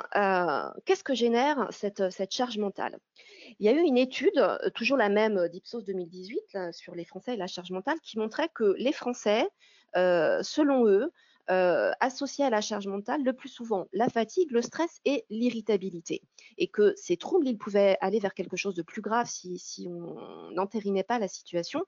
qu'est-ce 0.84 1.04
que 1.04 1.14
génère 1.14 1.68
cette, 1.70 2.10
cette 2.10 2.32
charge 2.32 2.58
mentale? 2.58 2.98
Il 3.58 3.66
y 3.66 3.68
a 3.68 3.72
eu 3.72 3.80
une 3.80 3.96
étude, 3.96 4.44
toujours 4.75 4.98
la 4.98 5.08
même 5.08 5.48
d'Ipsos 5.48 5.84
2018, 5.84 6.72
sur 6.72 6.94
les 6.94 7.04
Français 7.04 7.34
et 7.34 7.37
la 7.37 7.46
charge 7.46 7.70
mentale, 7.70 7.98
qui 8.02 8.18
montrait 8.18 8.50
que 8.54 8.75
les 8.76 8.92
Français, 8.92 9.48
selon 9.94 10.87
eux, 10.87 11.10
associaient 11.48 12.44
à 12.44 12.50
la 12.50 12.60
charge 12.60 12.86
mentale 12.86 13.22
le 13.24 13.32
plus 13.32 13.48
souvent 13.48 13.86
la 13.92 14.08
fatigue, 14.08 14.50
le 14.50 14.62
stress 14.62 15.00
et 15.04 15.24
l'irritabilité. 15.30 16.22
Et 16.58 16.68
que 16.68 16.92
ces 16.96 17.16
troubles, 17.16 17.48
ils 17.48 17.58
pouvaient 17.58 17.96
aller 18.00 18.18
vers 18.18 18.34
quelque 18.34 18.56
chose 18.56 18.74
de 18.74 18.82
plus 18.82 19.00
grave 19.00 19.26
si, 19.28 19.58
si 19.58 19.88
on 19.88 20.50
n'entérinait 20.50 21.04
pas 21.04 21.18
la 21.18 21.28
situation, 21.28 21.82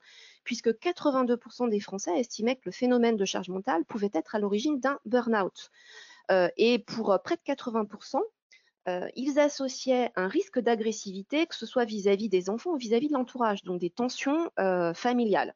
puisque 0.45 0.71
82% 0.71 1.69
des 1.69 1.81
Français 1.81 2.19
estimaient 2.19 2.57
que 2.57 2.63
le 2.67 2.73
phénomène 2.73 3.17
de 3.17 3.25
charge 3.25 3.51
mentale 3.51 3.85
pouvait 3.85 4.11
être 4.15 4.35
à 4.35 4.39
l'origine 4.39 4.81
d'un 4.81 4.99
burn-out. 5.05 5.71
et 6.57 6.79
pour 6.79 7.19
près 7.23 7.37
de 7.37 7.43
80%, 7.43 8.21
ils 9.15 9.39
associaient 9.39 10.11
un 10.17 10.29
risque 10.29 10.59
d'agressivité, 10.59 11.47
que 11.47 11.55
ce 11.55 11.67
soit 11.67 11.85
vis-à-vis 11.85 12.29
des 12.29 12.51
enfants 12.51 12.73
ou 12.73 12.77
vis-à-vis 12.77 13.09
de 13.09 13.15
l'entourage, 13.15 13.63
donc 13.63 13.81
des 13.81 13.91
tensions 13.91 14.51
familiales. 14.95 15.55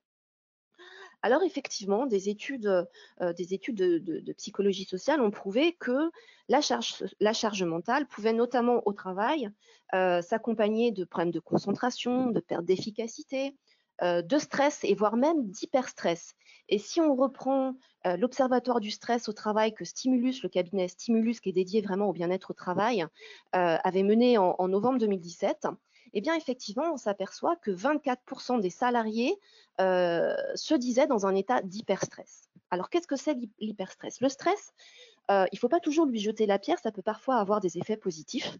Alors 1.24 1.42
effectivement, 1.42 2.04
des 2.04 2.28
études, 2.28 2.86
des 3.22 3.54
études 3.54 3.76
de, 3.76 4.32
psychologie 4.34 4.84
sociale 4.84 5.22
ont 5.22 5.30
prouvé 5.30 5.72
que 5.72 6.10
la 6.50 6.60
charge, 6.60 7.02
la 7.18 7.32
charge 7.32 7.62
mentale 7.62 8.06
pouvait 8.06 8.34
notamment 8.34 8.82
au 8.84 8.92
travail 8.92 9.48
s'accompagner 9.90 10.92
de 10.92 11.04
problèmes 11.06 11.30
de 11.30 11.40
concentration, 11.40 12.26
de 12.26 12.40
perte 12.40 12.66
d'efficacité, 12.66 13.56
de 14.02 14.38
stress 14.38 14.84
et 14.84 14.94
voire 14.94 15.16
même 15.16 15.48
d'hyperstress. 15.48 16.34
Et 16.68 16.78
si 16.78 17.00
on 17.00 17.14
reprend 17.14 17.74
l'Observatoire 18.04 18.80
du 18.80 18.90
stress 18.90 19.26
au 19.30 19.32
travail 19.32 19.72
que 19.72 19.86
Stimulus, 19.86 20.42
le 20.42 20.50
cabinet 20.50 20.88
Stimulus 20.88 21.40
qui 21.40 21.48
est 21.48 21.52
dédié 21.52 21.80
vraiment 21.80 22.10
au 22.10 22.12
bien-être 22.12 22.50
au 22.50 22.54
travail, 22.54 23.06
avait 23.52 24.02
mené 24.02 24.36
en, 24.36 24.68
novembre 24.68 24.98
2017, 24.98 25.68
eh 26.14 26.20
bien 26.20 26.34
effectivement, 26.34 26.92
on 26.92 26.96
s'aperçoit 26.96 27.56
que 27.56 27.70
24% 27.70 28.60
des 28.60 28.70
salariés 28.70 29.38
se 29.78 30.74
disaient 30.74 31.06
dans 31.06 31.26
un 31.26 31.34
état 31.34 31.60
d'hyperstress. 31.62 32.48
Alors 32.70 32.88
qu'est-ce 32.88 33.06
que 33.06 33.16
c'est 33.16 33.36
l'hyperstress? 33.58 34.20
Le 34.20 34.28
stress, 34.28 34.72
il 35.28 35.48
ne 35.52 35.58
faut 35.58 35.68
pas 35.68 35.80
toujours 35.80 36.06
lui 36.06 36.20
jeter 36.20 36.46
la 36.46 36.58
pierre, 36.58 36.78
ça 36.78 36.92
peut 36.92 37.02
parfois 37.02 37.36
avoir 37.36 37.60
des 37.60 37.78
effets 37.78 37.96
positifs. 37.96 38.56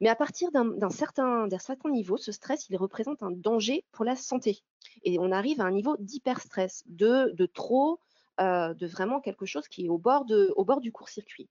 Mais 0.00 0.08
à 0.08 0.14
partir 0.14 0.50
d'un 0.52 0.90
certain, 0.90 1.48
niveau, 1.86 2.16
ce 2.16 2.32
stress, 2.32 2.68
il 2.68 2.76
représente 2.76 3.22
un 3.22 3.30
danger 3.30 3.84
pour 3.92 4.04
la 4.04 4.16
santé. 4.16 4.62
Et 5.02 5.18
on 5.18 5.32
arrive 5.32 5.60
à 5.60 5.64
un 5.64 5.72
niveau 5.72 5.96
d'hyperstress, 5.98 6.84
de, 6.86 7.32
de 7.34 7.46
trop, 7.46 7.98
euh, 8.40 8.72
de 8.74 8.86
vraiment 8.86 9.20
quelque 9.20 9.46
chose 9.46 9.68
qui 9.68 9.86
est 9.86 9.88
au 9.88 9.98
bord 9.98 10.24
du 10.24 10.92
court-circuit. 10.92 11.48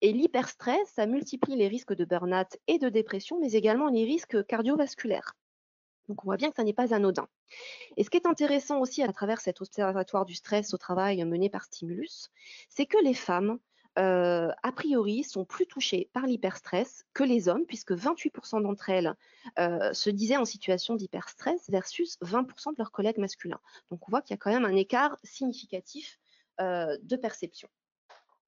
Et 0.00 0.12
l'hyperstress, 0.12 0.88
ça 0.94 1.06
multiplie 1.06 1.56
les 1.56 1.68
risques 1.68 1.94
de 1.94 2.04
burn-out 2.04 2.56
et 2.66 2.78
de 2.78 2.88
dépression, 2.88 3.38
mais 3.40 3.52
également 3.52 3.88
les 3.88 4.04
risques 4.04 4.44
cardiovasculaires. 4.46 5.36
Donc 6.08 6.22
on 6.22 6.26
voit 6.26 6.36
bien 6.36 6.50
que 6.50 6.56
ça 6.56 6.64
n'est 6.64 6.74
pas 6.74 6.92
anodin. 6.92 7.26
Et 7.96 8.04
ce 8.04 8.10
qui 8.10 8.18
est 8.18 8.26
intéressant 8.26 8.80
aussi 8.80 9.02
à 9.02 9.12
travers 9.12 9.40
cet 9.40 9.62
observatoire 9.62 10.26
du 10.26 10.34
stress 10.34 10.74
au 10.74 10.76
travail 10.76 11.24
mené 11.24 11.48
par 11.48 11.64
Stimulus, 11.64 12.28
c'est 12.68 12.86
que 12.86 13.02
les 13.02 13.14
femmes 13.14 13.58
a 13.96 14.72
priori, 14.74 15.22
sont 15.22 15.44
plus 15.44 15.66
touchées 15.66 16.10
par 16.12 16.26
l'hyperstress 16.26 17.04
que 17.14 17.22
les 17.22 17.48
hommes, 17.48 17.64
puisque 17.64 17.92
28% 17.92 18.60
d'entre 18.60 18.90
elles 18.90 19.14
se 19.56 20.10
disaient 20.10 20.36
en 20.36 20.44
situation 20.44 20.96
d'hyperstress 20.96 21.70
versus 21.70 22.18
20% 22.20 22.72
de 22.72 22.74
leurs 22.78 22.90
collègues 22.90 23.18
masculins. 23.18 23.60
Donc 23.90 24.06
on 24.08 24.10
voit 24.10 24.20
qu'il 24.20 24.34
y 24.34 24.34
a 24.34 24.38
quand 24.38 24.50
même 24.50 24.64
un 24.64 24.74
écart 24.74 25.16
significatif 25.22 26.18
de 26.58 27.16
perception. 27.16 27.68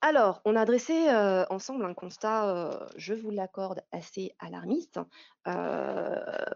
Alors, 0.09 0.41
on 0.45 0.55
a 0.55 0.65
dressé 0.65 1.11
ensemble 1.51 1.85
un 1.85 1.93
constat, 1.93 2.87
je 2.97 3.13
vous 3.13 3.31
l'accorde, 3.31 3.83
assez 3.91 4.37
alarmiste. 4.39 5.01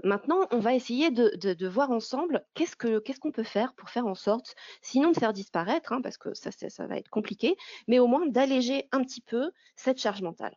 maintenant, 0.04 0.46
on 0.52 0.60
va 0.60 0.72
essayer 0.72 1.10
de, 1.10 1.66
voir 1.66 1.90
ensemble 1.90 2.44
qu'est-ce 2.54 2.76
qu'on 2.76 3.32
peut 3.32 3.42
faire 3.42 3.74
pour 3.74 3.90
faire 3.90 4.06
en 4.06 4.14
sorte, 4.14 4.54
sinon 4.82 5.10
de 5.10 5.16
faire 5.16 5.32
disparaître, 5.32 5.92
hein, 5.92 6.00
parce 6.00 6.16
que 6.16 6.32
ça 6.32 6.86
va 6.86 6.96
être 6.96 7.08
compliqué, 7.08 7.56
mais 7.88 7.98
au 7.98 8.06
moins 8.06 8.24
d'alléger 8.24 8.88
un 8.92 9.02
petit 9.02 9.20
peu 9.20 9.50
cette 9.74 9.98
charge 9.98 10.22
mentale. 10.22 10.54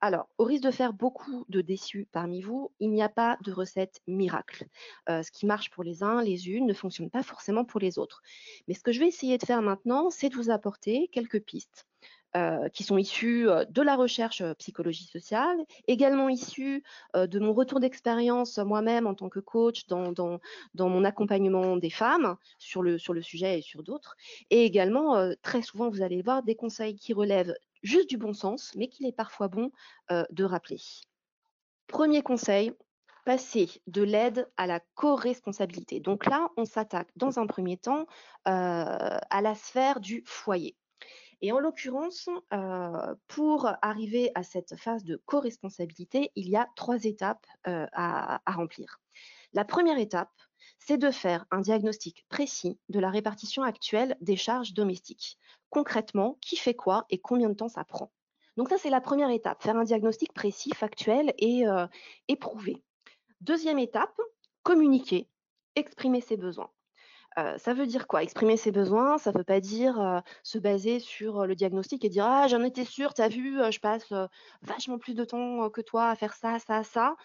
Alors, 0.00 0.30
au 0.38 0.44
risque 0.44 0.64
de 0.64 0.70
faire 0.70 0.94
beaucoup 0.94 1.44
de 1.50 1.60
déçus 1.60 2.08
parmi 2.10 2.40
vous, 2.40 2.72
il 2.80 2.90
n'y 2.90 3.02
a 3.02 3.10
pas 3.10 3.36
de 3.42 3.52
recette 3.52 4.00
miracle. 4.06 4.64
ce 5.06 5.30
qui 5.30 5.44
marche 5.44 5.68
pour 5.68 5.84
les 5.84 6.02
uns, 6.02 6.22
les 6.22 6.48
unes, 6.48 6.64
ne 6.64 6.72
fonctionne 6.72 7.10
pas 7.10 7.22
forcément 7.22 7.66
pour 7.66 7.80
les 7.80 7.98
autres. 7.98 8.22
Mais 8.66 8.72
ce 8.72 8.80
que 8.80 8.92
je 8.92 9.00
vais 9.00 9.08
essayer 9.08 9.36
de 9.36 9.44
faire 9.44 9.60
maintenant, 9.60 10.08
c'est 10.08 10.30
de 10.30 10.36
vous 10.36 10.48
apporter 10.48 11.10
quelques 11.12 11.42
pistes 11.42 11.86
euh, 12.36 12.68
qui 12.68 12.84
sont 12.84 12.96
issus 12.96 13.48
de 13.68 13.82
la 13.82 13.96
recherche 13.96 14.42
psychologie 14.54 15.06
sociale, 15.06 15.56
également 15.88 16.28
issus 16.28 16.84
de 17.14 17.38
mon 17.38 17.52
retour 17.52 17.80
d'expérience 17.80 18.58
moi-même 18.58 19.06
en 19.06 19.14
tant 19.14 19.28
que 19.28 19.40
coach 19.40 19.86
dans, 19.86 20.40
mon 20.78 21.04
accompagnement 21.04 21.76
des 21.76 21.90
femmes 21.90 22.36
sur 22.58 22.82
le 22.82 22.98
sujet 22.98 23.58
et 23.58 23.62
sur 23.62 23.82
d'autres, 23.82 24.16
et 24.50 24.64
également 24.64 25.30
très 25.42 25.62
souvent 25.62 25.90
vous 25.90 26.02
allez 26.02 26.22
voir 26.22 26.42
des 26.42 26.54
conseils 26.54 26.94
qui 26.94 27.12
relèvent 27.12 27.54
juste 27.82 28.08
du 28.08 28.16
bon 28.16 28.32
sens, 28.32 28.72
mais 28.76 28.88
qu'il 28.88 29.06
est 29.06 29.12
parfois 29.12 29.48
bon 29.48 29.72
de 30.10 30.44
rappeler. 30.44 30.78
Premier 31.88 32.22
conseil, 32.22 32.72
passer 33.24 33.68
de 33.86 34.02
l'aide 34.02 34.48
à 34.56 34.66
la 34.66 34.80
co-responsabilité. 34.94 36.00
Donc 36.00 36.26
là, 36.26 36.48
on 36.56 36.64
s'attaque 36.64 37.10
dans 37.16 37.38
un 37.38 37.46
premier 37.46 37.76
temps 37.76 38.06
à 38.44 39.40
la 39.42 39.54
sphère 39.54 40.00
du 40.00 40.22
foyer. 40.26 40.76
Et 41.42 41.52
en 41.52 41.58
l'occurrence, 41.58 42.28
euh, 42.52 43.14
pour 43.28 43.70
arriver 43.80 44.30
à 44.34 44.42
cette 44.42 44.76
phase 44.76 45.04
de 45.04 45.16
co-responsabilité, 45.24 46.30
il 46.36 46.48
y 46.48 46.56
a 46.56 46.68
trois 46.76 47.04
étapes 47.04 47.46
euh, 47.66 47.86
à, 47.92 48.40
remplir. 48.46 49.00
La 49.54 49.64
première 49.64 49.98
étape, 49.98 50.32
c'est 50.78 50.98
de 50.98 51.10
faire 51.10 51.46
un 51.50 51.60
diagnostic 51.60 52.26
précis 52.28 52.78
de 52.88 53.00
la 53.00 53.10
répartition 53.10 53.62
actuelle 53.62 54.16
des 54.20 54.36
charges 54.36 54.74
domestiques. 54.74 55.38
Concrètement, 55.70 56.36
qui 56.40 56.56
fait 56.56 56.74
quoi 56.74 57.06
et 57.08 57.18
combien 57.18 57.48
de 57.48 57.54
temps 57.54 57.68
ça 57.68 57.84
prend. 57.84 58.12
Donc 58.56 58.68
ça, 58.68 58.76
c'est 58.76 58.90
la 58.90 59.00
première 59.00 59.30
étape, 59.30 59.62
faire 59.62 59.76
un 59.76 59.84
diagnostic 59.84 60.32
précis, 60.34 60.72
factuel 60.74 61.32
et 61.38 61.66
euh. 61.66 61.86
Deuxième 63.40 63.78
étape, 63.78 64.20
communiquer, 64.62 65.26
exprimer 65.74 66.20
ses 66.20 66.36
besoins 66.36 66.70
ça 67.36 67.74
veut 67.74 67.86
dire 67.86 68.06
quoi? 68.06 68.22
Exprimer 68.22 68.56
ses 68.56 68.72
besoins, 68.72 69.18
ça 69.18 69.32
ne 69.32 69.38
veut 69.38 69.44
pas 69.44 69.60
dire, 69.60 70.22
se 70.42 70.58
baser 70.58 70.98
sur, 71.00 71.46
le 71.46 71.54
diagnostic 71.54 72.04
et 72.04 72.08
dire: 72.08 72.24
«Ah 72.26 72.48
j'en 72.48 72.62
étais 72.62 72.84
sûre, 72.84 73.14
tu 73.14 73.22
as 73.22 73.28
vu, 73.28 73.58
je 73.70 73.80
passe, 73.80 74.12
vachement 74.62 74.98
plus 74.98 75.14
de 75.14 75.24
temps, 75.24 75.70
que 75.70 75.80
toi 75.80 76.08
à 76.10 76.16
faire 76.16 76.34
ça, 76.34 76.58
ça, 76.58 76.82
ça». 76.82 77.16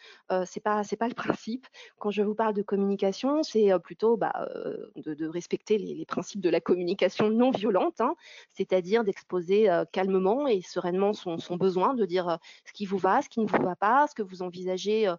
C'est 0.46 0.62
pas 0.62 0.84
c'est 0.84 0.96
pas 0.96 1.08
le 1.08 1.14
principe. 1.38 1.66
Quand 1.98 2.12
je 2.12 2.22
vous 2.22 2.36
parle 2.36 2.54
de 2.54 2.62
communication, 2.62 3.44
c'est, 3.44 3.72
plutôt, 3.84 4.18
bah, 4.18 4.48
de 4.96 5.28
respecter 5.28 5.78
les 5.78 6.06
principes 6.06 6.42
de 6.42 6.50
la 6.50 6.62
communication 6.62 7.30
non 7.30 7.52
violente, 7.52 8.00
hein. 8.02 8.16
C'est-à-dire 8.52 9.04
d'exposer, 9.04 9.70
calmement 9.92 10.48
et 10.48 10.62
sereinement 10.62 11.14
son 11.14 11.58
besoin, 11.58 11.94
de 11.94 12.06
dire, 12.06 12.38
ce 12.66 12.74
qui 12.74 12.86
vous 12.86 12.98
va, 12.98 13.22
ce 13.22 13.30
qui 13.30 13.40
ne 13.42 13.48
vous 13.48 13.64
va 13.64 13.76
pas, 13.76 14.08
ce 14.08 14.16
que 14.16 14.24
vous 14.24 14.42
envisagez, 14.42 15.12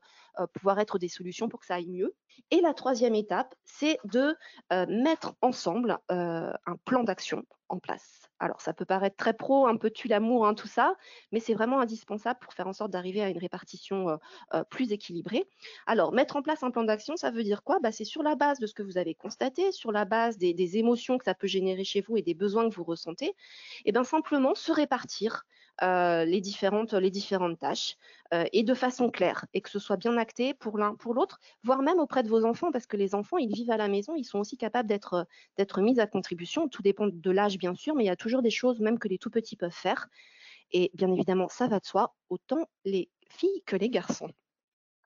pouvoir 0.53 0.79
être 0.79 0.99
des 0.99 1.09
solutions 1.09 1.49
pour 1.49 1.61
que 1.61 1.67
ça 1.67 1.75
aille 1.75 1.89
mieux. 1.89 2.15
Et 2.51 2.61
la 2.61 2.75
troisième 2.75 3.15
étape, 3.15 3.55
c'est 3.65 3.99
de 4.05 4.37
mettre 4.89 5.35
ensemble 5.41 5.99
un 6.09 6.77
plan 6.85 7.03
d'action 7.03 7.45
en 7.69 7.79
place. 7.79 8.23
Alors, 8.39 8.61
ça 8.61 8.73
peut 8.73 8.85
paraître 8.85 9.17
très 9.17 9.33
pro, 9.33 9.67
un 9.67 9.77
peu 9.77 9.91
tue 9.91 10.09
l'amour, 10.09 10.47
hein, 10.47 10.55
tout 10.55 10.69
ça, 10.69 10.95
mais 11.33 11.41
c'est 11.41 11.55
vraiment 11.55 11.81
indispensable 11.81 12.39
pour 12.41 12.53
faire 12.53 12.69
en 12.69 12.73
sorte 12.73 12.91
d'arriver 12.91 13.23
à 13.23 13.31
une 13.31 13.39
répartition 13.39 14.19
plus 14.71 14.93
équilibrée. 14.93 15.49
Alors, 15.87 16.13
mettre 16.13 16.37
en 16.37 16.43
place 16.43 16.63
un 16.63 16.71
plan 16.71 16.85
d'action, 16.85 17.17
ça 17.17 17.31
veut 17.31 17.43
dire 17.43 17.63
quoi? 17.63 17.79
Bah, 17.81 17.93
C'est 17.93 18.05
sur 18.05 18.23
la 18.23 18.35
base 18.35 18.59
de 18.59 18.67
ce 18.67 18.75
que 18.75 18.83
vous 18.83 18.99
avez 18.99 19.15
constaté, 19.15 19.73
sur 19.73 19.91
la 19.91 20.05
base 20.05 20.37
des, 20.39 20.55
des, 20.55 20.77
émotions 20.77 21.19
que 21.19 21.25
ça 21.25 21.35
peut 21.35 21.47
générer 21.47 21.85
chez 21.85 22.03
vous 22.03 22.17
et 22.17 22.23
des 22.23 22.35
besoins 22.35 22.69
que 22.69 22.75
vous 22.75 22.85
ressentez, 22.85 23.35
et 23.85 23.93
bien 23.93 24.05
simplement 24.05 24.55
se 24.55 24.73
répartir 24.73 25.45
euh, 25.45 25.56
les, 25.83 26.41
différentes, 26.41 26.95
les 26.95 27.11
différentes 27.11 27.59
tâches 27.59 27.97
euh, 28.35 28.45
et 28.53 28.63
de 28.63 28.75
façon 28.75 29.11
claire 29.11 29.45
et 29.55 29.61
que 29.61 29.71
ce 29.71 29.79
soit 29.79 29.97
bien 29.97 30.17
acté 30.17 30.55
pour 30.55 30.79
l'un, 30.79 30.95
pour 30.95 31.15
l'autre, 31.15 31.39
voire 31.63 31.83
même 31.83 31.99
auprès 31.99 32.23
de 32.23 32.29
vos 32.29 32.45
enfants 32.45 32.73
parce 32.73 32.87
que 32.87 32.97
les 32.97 33.15
enfants, 33.15 33.39
ils 33.39 33.53
vivent 33.53 33.71
à 33.71 33.77
la 33.77 33.89
maison, 33.89 34.15
ils 34.17 34.25
sont 34.25 34.39
aussi 34.39 34.57
capables 34.57 34.89
d'être, 34.89 35.27
d'être 35.57 35.81
mis 35.81 36.01
à 36.01 36.07
contribution. 36.07 36.69
Tout 36.69 36.83
dépend 36.83 37.09
de 37.09 37.31
l'âge, 37.31 37.59
bien 37.59 37.75
sûr, 37.75 37.95
mais 37.95 38.05
il 38.05 38.07
y 38.07 38.11
a 38.11 38.17
toujours 38.17 38.43
des 38.43 38.51
choses 38.51 38.81
même 38.81 38.99
que 38.99 39.09
les 39.09 39.19
tout 39.19 39.31
petits 39.31 39.57
peuvent 39.57 39.71
faire. 39.71 40.09
Et 40.73 40.91
bien 40.95 41.13
évidemment, 41.13 41.49
ça 41.49 41.69
va 41.69 41.79
de 41.79 41.87
soi, 41.87 42.15
autant 42.31 42.69
les 42.85 43.11
filles 43.29 43.63
que 43.67 43.77
les 43.77 43.91
garçons. 43.91 44.31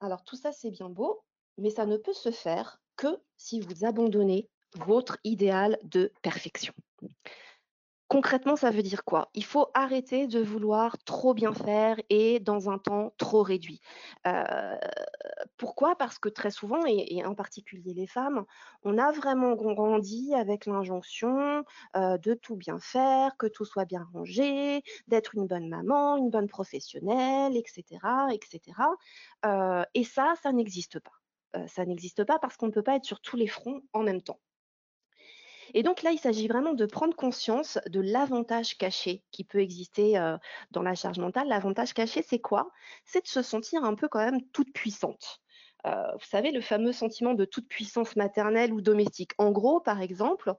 Alors 0.01 0.25
tout 0.25 0.37
ça, 0.37 0.53
c'est 0.53 0.71
bien 0.71 0.89
beau, 0.89 1.23
mais 1.59 1.71
ça 1.71 1.85
ne 1.85 1.97
peut 1.97 2.15
se 2.15 2.31
faire 2.31 2.81
que 2.97 3.19
si 3.37 3.61
vous 3.61 3.85
abandonnez 3.85 4.49
votre 4.77 5.19
idéal 5.25 5.79
de 5.83 6.13
perfection. 6.23 6.73
Concrètement, 8.11 8.57
ça 8.57 8.71
veut 8.73 8.83
dire 8.83 9.05
quoi? 9.05 9.31
Il 9.35 9.45
faut 9.45 9.69
arrêter 9.73 10.27
de 10.27 10.41
vouloir 10.41 10.99
trop 11.05 11.33
bien 11.33 11.53
faire 11.55 11.97
et 12.11 12.41
dans 12.41 12.69
un 12.69 12.77
temps 12.79 13.15
trop 13.19 13.43
réduit. 13.45 13.81
Heu, 14.27 14.33
pourquoi? 15.57 15.97
Parce 15.97 16.19
que 16.19 16.29
très 16.29 16.51
souvent 16.51 16.81
et 16.87 17.25
en 17.25 17.35
particulier 17.37 17.95
les 17.95 18.09
femmes, 18.09 18.45
on 18.83 18.99
a 18.99 19.13
vraiment 19.13 19.55
grandi 19.55 20.35
avec 20.35 20.67
l'injonction, 20.67 21.65
heu, 21.97 22.19
de 22.19 22.35
tout 22.35 22.57
bien 22.57 22.81
faire, 22.81 23.37
que 23.39 23.47
tout 23.47 23.65
soit 23.65 23.85
bien 23.85 24.05
rangé, 24.13 24.83
d'être 25.07 25.35
une 25.37 25.47
bonne 25.47 25.69
maman, 25.69 26.17
une 26.17 26.31
bonne 26.31 26.49
professionnelle 26.49 27.57
et 27.57 27.63
cetera 27.67 28.29
et 28.35 28.41
cetera. 28.51 28.91
Heu 29.47 29.85
et 29.95 30.05
ça, 30.05 30.35
ça 30.43 30.53
n'existe 30.53 30.99
pas. 31.01 31.67
Ça 31.69 31.85
n'existe 31.85 32.25
pas 32.25 32.39
parce 32.41 32.57
qu'on 32.57 32.67
ne 32.67 32.73
peut 32.73 32.83
pas 32.83 32.97
être 32.97 33.05
sur 33.05 33.21
tous 33.21 33.37
les 33.37 33.47
fronts 33.49 33.83
en 33.93 34.03
même 34.03 34.23
temps. 34.23 34.41
Et 35.75 35.83
donc 35.83 36.03
là, 36.03 36.11
il 36.13 36.19
s'agit 36.19 36.49
vraiment 36.49 36.75
de 36.75 36.87
prendre 36.87 37.15
conscience 37.15 37.79
de 37.87 38.01
l'avantage 38.01 38.77
caché 38.79 39.25
qui 39.31 39.45
peut 39.45 39.61
exister 39.61 40.19
euh, 40.19 40.37
dans 40.71 40.83
la 40.83 40.95
charge 40.95 41.19
mentale. 41.19 41.49
L'avantage 41.49 41.95
caché, 41.95 42.23
c'est 42.23 42.41
quoi? 42.41 42.71
C'est 43.05 43.23
de 43.23 43.29
se 43.29 43.43
sentir 43.43 43.85
un 43.85 43.95
peu 43.95 44.09
quand 44.09 44.25
même 44.25 44.43
toute 44.53 44.73
puissante. 44.73 45.41
Euh, 45.87 46.13
vous 46.13 46.27
savez, 46.27 46.51
le 46.51 46.61
fameux 46.61 46.93
sentiment 46.93 47.35
de 47.35 47.45
toute 47.45 47.69
puissance 47.69 48.17
maternelle 48.17 48.73
ou 48.73 48.81
domestique. 48.81 49.33
En 49.39 49.51
gros, 49.51 49.81
par 49.81 50.01
exemple, 50.01 50.55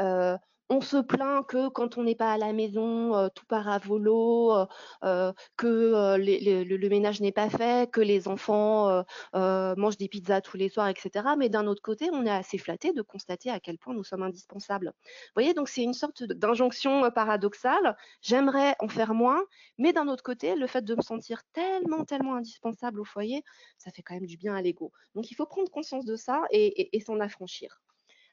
euh, 0.00 0.36
on 0.72 0.80
se 0.80 0.96
plaint 0.96 1.46
que 1.46 1.68
quand 1.68 1.98
on 1.98 2.02
n'est 2.02 2.14
pas 2.14 2.32
à 2.32 2.38
la 2.38 2.52
maison, 2.54 3.14
euh, 3.14 3.28
tout 3.34 3.44
part 3.44 3.68
à 3.68 3.78
volo, 3.78 4.56
euh, 4.56 4.66
euh, 5.04 5.32
que 5.56 6.16
le, 6.16 6.88
ménage 6.88 7.20
n'est 7.20 7.32
pas 7.32 7.50
fait, 7.50 7.90
que 7.90 8.00
les 8.00 8.26
enfants 8.26 9.04
mangent 9.34 9.98
des 9.98 10.08
pizzas 10.08 10.40
tous 10.40 10.56
les 10.56 10.70
soirs, 10.70 10.88
etc. 10.88 11.26
Mais 11.38 11.50
d'un 11.50 11.66
autre 11.66 11.82
côté, 11.82 12.08
on 12.12 12.24
est 12.24 12.30
assez 12.30 12.56
flatté 12.58 12.92
de 12.92 13.02
constater 13.02 13.50
à 13.50 13.60
quel 13.60 13.78
point 13.78 13.94
nous 13.94 14.04
sommes 14.04 14.22
indispensables. 14.22 14.92
Vous 15.04 15.34
voyez, 15.34 15.52
donc 15.52 15.68
c'est 15.68 15.82
une 15.82 15.94
sorte 15.94 16.22
d'injonction 16.24 17.10
paradoxale. 17.10 17.96
J'aimerais 18.22 18.74
en 18.80 18.88
faire 18.88 19.14
moins, 19.14 19.42
mais 19.78 19.92
d'un 19.92 20.08
autre 20.08 20.22
côté, 20.22 20.54
le 20.56 20.66
fait 20.66 20.82
de 20.82 20.94
me 20.94 21.02
sentir 21.02 21.42
tellement, 21.52 22.04
tellement 22.04 22.34
indispensable 22.34 23.00
au 23.00 23.04
foyer, 23.04 23.42
ça 23.76 23.90
fait 23.90 24.02
quand 24.02 24.14
même 24.14 24.26
du 24.26 24.38
bien 24.38 24.54
à 24.54 24.62
l'ego. 24.62 24.90
Donc 25.14 25.30
il 25.30 25.34
faut 25.34 25.46
prendre 25.46 25.70
conscience 25.70 26.06
de 26.06 26.16
ça 26.16 26.42
et 26.50 27.00
s'en 27.04 27.20
affranchir. 27.20 27.82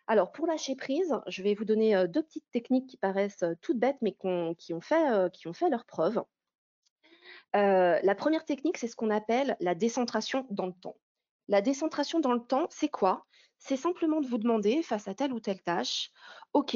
Alors, 0.10 0.32
pour 0.32 0.48
lâcher 0.48 0.76
prise, 0.76 1.14
je 1.28 1.44
vais 1.44 1.54
vous 1.54 1.66
donner 1.66 2.08
deux 2.08 2.24
petites 2.24 2.50
techniques 2.50 2.88
qui 2.88 2.98
paraissent 2.98 3.46
toutes 3.62 3.78
bêtes, 3.78 4.00
mais 4.02 4.16
qui 4.58 4.74
ont 4.74 4.82
fait, 4.82 5.70
leur 5.70 5.86
preuve. 5.86 6.24
la 7.54 8.16
première 8.16 8.44
technique, 8.44 8.80
c'est 8.80 8.88
ce 8.88 8.96
qu'on 8.96 9.12
appelle 9.12 9.56
la 9.60 9.76
décentration 9.76 10.48
dans 10.50 10.66
le 10.66 10.74
temps. 10.74 10.98
La 11.48 11.62
décentration 11.62 12.20
dans 12.20 12.34
le 12.34 12.44
temps, 12.44 12.66
c'est 12.72 12.90
quoi? 12.90 13.28
C'est 13.60 13.78
simplement 13.78 14.20
de 14.20 14.26
vous 14.26 14.40
demander, 14.40 14.82
face 14.82 15.08
à 15.08 15.14
telle 15.14 15.32
ou 15.32 15.40
telle 15.40 15.62
tâche, 15.62 16.10
OK, 16.54 16.76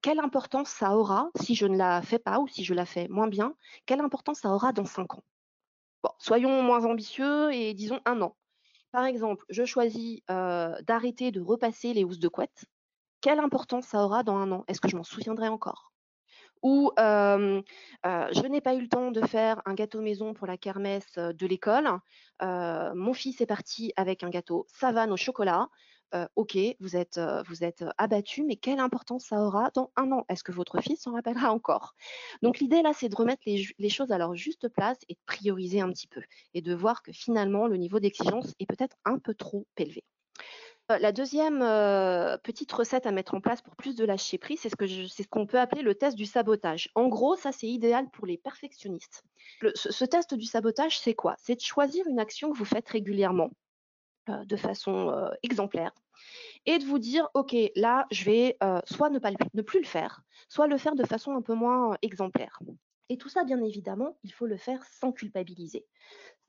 quelle 0.00 0.18
importance 0.18 0.70
ça 0.70 0.96
aura 0.96 1.28
si 1.38 1.54
je 1.54 1.66
ne 1.66 1.76
la 1.76 2.00
fais 2.00 2.18
pas 2.18 2.38
ou 2.38 2.48
si 2.48 2.64
je 2.64 2.72
la 2.72 2.86
fais 2.86 3.08
moins 3.08 3.28
bien 3.28 3.56
Quelle 3.84 4.00
importance 4.00 4.40
ça 4.40 4.54
aura 4.54 4.72
dans 4.72 4.86
cinq 4.86 5.12
ans? 5.12 5.24
Bon, 6.02 6.12
soyons 6.18 6.62
moins 6.62 6.86
ambitieux 6.86 7.52
et 7.52 7.74
disons 7.74 8.00
un 8.06 8.22
an. 8.22 8.34
Par 8.92 9.04
exemple, 9.04 9.44
je 9.50 9.64
choisis, 9.64 10.20
d'arrêter 10.28 11.30
de 11.30 11.40
repasser 11.40 11.92
les 11.92 12.04
housses 12.04 12.18
de 12.18 12.28
couette. 12.28 12.64
Quelle 13.20 13.40
importance 13.40 13.86
ça 13.86 14.04
aura 14.04 14.22
dans 14.22 14.36
un 14.36 14.50
an? 14.52 14.64
Est-ce 14.68 14.80
que 14.80 14.88
je 14.88 14.96
m'en 14.96 15.04
souviendrai 15.04 15.48
encore? 15.48 15.92
Ou, 16.62 16.90
je 16.96 18.46
n'ai 18.48 18.60
pas 18.60 18.74
eu 18.74 18.80
le 18.80 18.88
temps 18.88 19.10
de 19.10 19.20
faire 19.20 19.60
un 19.64 19.74
gâteau 19.74 20.00
maison 20.00 20.34
pour 20.34 20.46
la 20.46 20.56
kermesse, 20.56 21.18
de 21.18 21.46
l'école. 21.46 21.88
mon 22.40 23.12
fils 23.12 23.40
est 23.40 23.46
parti 23.46 23.92
avec 23.96 24.24
un 24.24 24.30
gâteau 24.30 24.66
savane 24.68 25.12
au 25.12 25.16
chocolat. 25.16 25.68
OK, 26.36 26.56
vous 26.80 26.96
êtes, 26.96 27.20
vous 27.46 27.64
êtes 27.64 27.84
abattu, 27.98 28.42
mais 28.44 28.56
quelle 28.56 28.80
importance 28.80 29.26
ça 29.26 29.40
aura 29.40 29.70
dans 29.74 29.90
un 29.96 30.10
an? 30.12 30.24
Est-ce 30.28 30.42
que 30.42 30.52
votre 30.52 30.80
fils 30.80 31.02
s'en 31.02 31.12
rappellera 31.12 31.52
encore? 31.52 31.94
Donc 32.42 32.58
l'idée 32.58 32.82
là, 32.82 32.92
c'est 32.94 33.08
de 33.08 33.16
remettre 33.16 33.42
les, 33.46 33.88
choses 33.88 34.10
à 34.12 34.18
leur 34.18 34.34
juste 34.34 34.68
place 34.68 34.98
et 35.08 35.14
de 35.14 35.20
prioriser 35.26 35.80
un 35.80 35.90
petit 35.90 36.06
peu 36.06 36.22
et 36.54 36.62
de 36.62 36.74
voir 36.74 37.02
que 37.02 37.12
finalement, 37.12 37.66
le 37.66 37.76
niveau 37.76 38.00
d'exigence 38.00 38.54
est 38.58 38.66
peut-être 38.66 38.96
un 39.04 39.18
peu 39.18 39.34
trop 39.34 39.66
élevé. 39.76 40.02
La 40.88 41.12
deuxième 41.12 41.58
petite 42.42 42.72
recette 42.72 43.04
à 43.04 43.10
mettre 43.10 43.34
en 43.34 43.42
place 43.42 43.60
pour 43.60 43.76
plus 43.76 43.94
de 43.94 44.06
lâcher 44.06 44.38
prise, 44.38 44.60
c'est 44.60 44.70
ce 44.70 44.76
que 44.76 44.86
c'est 44.86 45.22
ce 45.22 45.28
qu'on 45.28 45.46
peut 45.46 45.60
appeler 45.60 45.82
le 45.82 45.94
test 45.94 46.16
du 46.16 46.24
sabotage. 46.24 46.88
En 46.94 47.08
gros, 47.08 47.36
ça 47.36 47.52
c'est 47.52 47.66
idéal 47.66 48.08
pour 48.10 48.24
les 48.24 48.38
perfectionnistes. 48.38 49.22
ce, 49.74 50.04
test 50.06 50.32
du 50.32 50.46
sabotage, 50.46 50.98
c'est 50.98 51.12
quoi? 51.12 51.34
C'est 51.38 51.56
de 51.56 51.60
choisir 51.60 52.06
une 52.06 52.18
action 52.18 52.50
que 52.50 52.56
vous 52.56 52.64
faites 52.64 52.88
régulièrement 52.88 53.50
de 54.46 54.56
façon 54.56 55.10
euh, 55.10 55.28
exemplaire 55.42 55.92
et 56.66 56.78
de 56.78 56.84
vous 56.84 56.98
dire, 56.98 57.28
OK, 57.34 57.54
là, 57.76 58.06
je 58.10 58.24
vais 58.24 58.56
euh, 58.62 58.80
soit 58.84 59.10
ne 59.10 59.62
plus 59.62 59.80
le 59.80 59.86
faire, 59.86 60.22
soit 60.48 60.66
le 60.66 60.78
faire 60.78 60.94
de 60.94 61.04
façon 61.04 61.34
un 61.34 61.42
peu 61.42 61.54
moins 61.54 61.96
exemplaire. 62.02 62.58
Et 63.08 63.16
tout 63.16 63.28
ça, 63.28 63.44
bien 63.44 63.62
évidemment, 63.62 64.18
il 64.22 64.32
faut 64.32 64.46
le 64.46 64.56
faire 64.56 64.84
sans 64.84 65.12
culpabiliser. 65.12 65.86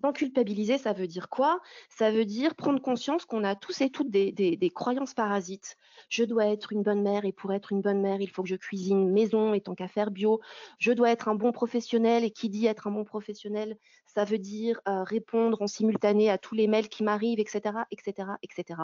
Sans 0.02 0.14
culpabiliser, 0.14 0.78
ça 0.78 0.94
veut 0.94 1.08
dire 1.08 1.28
quoi? 1.28 1.60
Ça 1.90 2.10
veut 2.10 2.24
dire 2.24 2.56
prendre 2.56 2.82
conscience 2.82 3.26
qu'on 3.26 3.44
a 3.44 3.56
tous 3.56 3.82
et 3.82 3.90
toutes 3.90 4.10
des, 4.10 4.72
croyances 4.74 5.14
parasites. 5.14 5.76
Je 6.08 6.24
dois 6.24 6.46
être 6.46 6.72
une 6.72 6.84
bonne 6.84 7.02
mère 7.02 7.26
et 7.26 7.34
pour 7.34 7.52
être 7.52 7.74
une 7.74 7.82
bonne 7.82 8.02
mère, 8.02 8.22
il 8.22 8.30
faut 8.30 8.44
que 8.44 8.48
je 8.48 8.56
cuisine 8.56 9.12
maison 9.12 9.54
et 9.54 9.60
tant 9.60 9.76
qu'à 9.76 9.90
faire 9.90 10.10
bio. 10.10 10.40
Je 10.78 10.94
dois 10.94 11.12
être 11.12 11.28
un 11.28 11.36
bon 11.36 11.52
professionnel 11.52 12.24
et 12.24 12.32
qui 12.32 12.48
dit 12.50 12.66
être 12.66 12.88
un 12.88 12.92
bon 12.92 13.04
professionnel, 13.04 13.78
ça 14.06 14.24
veut 14.24 14.38
dire 14.38 14.80
euh, 14.88 15.04
répondre 15.04 15.62
en 15.62 15.68
simultané 15.68 16.30
à 16.30 16.38
tous 16.38 16.56
les 16.56 16.68
mails 16.68 16.88
qui 16.88 17.04
m'arrivent, 17.04 17.40
etc., 17.40 17.80
etc., 17.92 18.30
etc. 18.42 18.82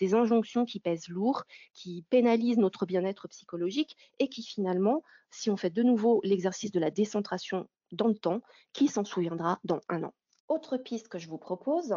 Des 0.00 0.14
injonctions 0.14 0.64
qui 0.64 0.80
pèsent 0.80 1.08
lourd, 1.08 1.44
qui 1.74 2.04
pénalisent 2.10 2.58
notre 2.58 2.86
bien-être 2.86 3.28
psychologique 3.28 3.96
et 4.18 4.28
qui 4.28 4.42
finalement, 4.42 5.04
si 5.30 5.48
on 5.48 5.56
fait 5.56 5.70
de 5.70 5.84
nouveau 5.84 6.20
l'exercice 6.24 6.72
de 6.72 6.80
la 6.80 6.90
décentration 6.90 7.68
dans 7.92 8.08
le 8.08 8.16
temps, 8.16 8.40
qui 8.72 8.88
s'en 8.88 9.04
souviendra 9.04 9.60
dans 9.62 9.80
un 9.88 10.02
an? 10.02 10.12
Autre 10.48 10.76
piste 10.76 11.08
que 11.08 11.18
je 11.18 11.28
vous 11.28 11.38
propose, 11.38 11.96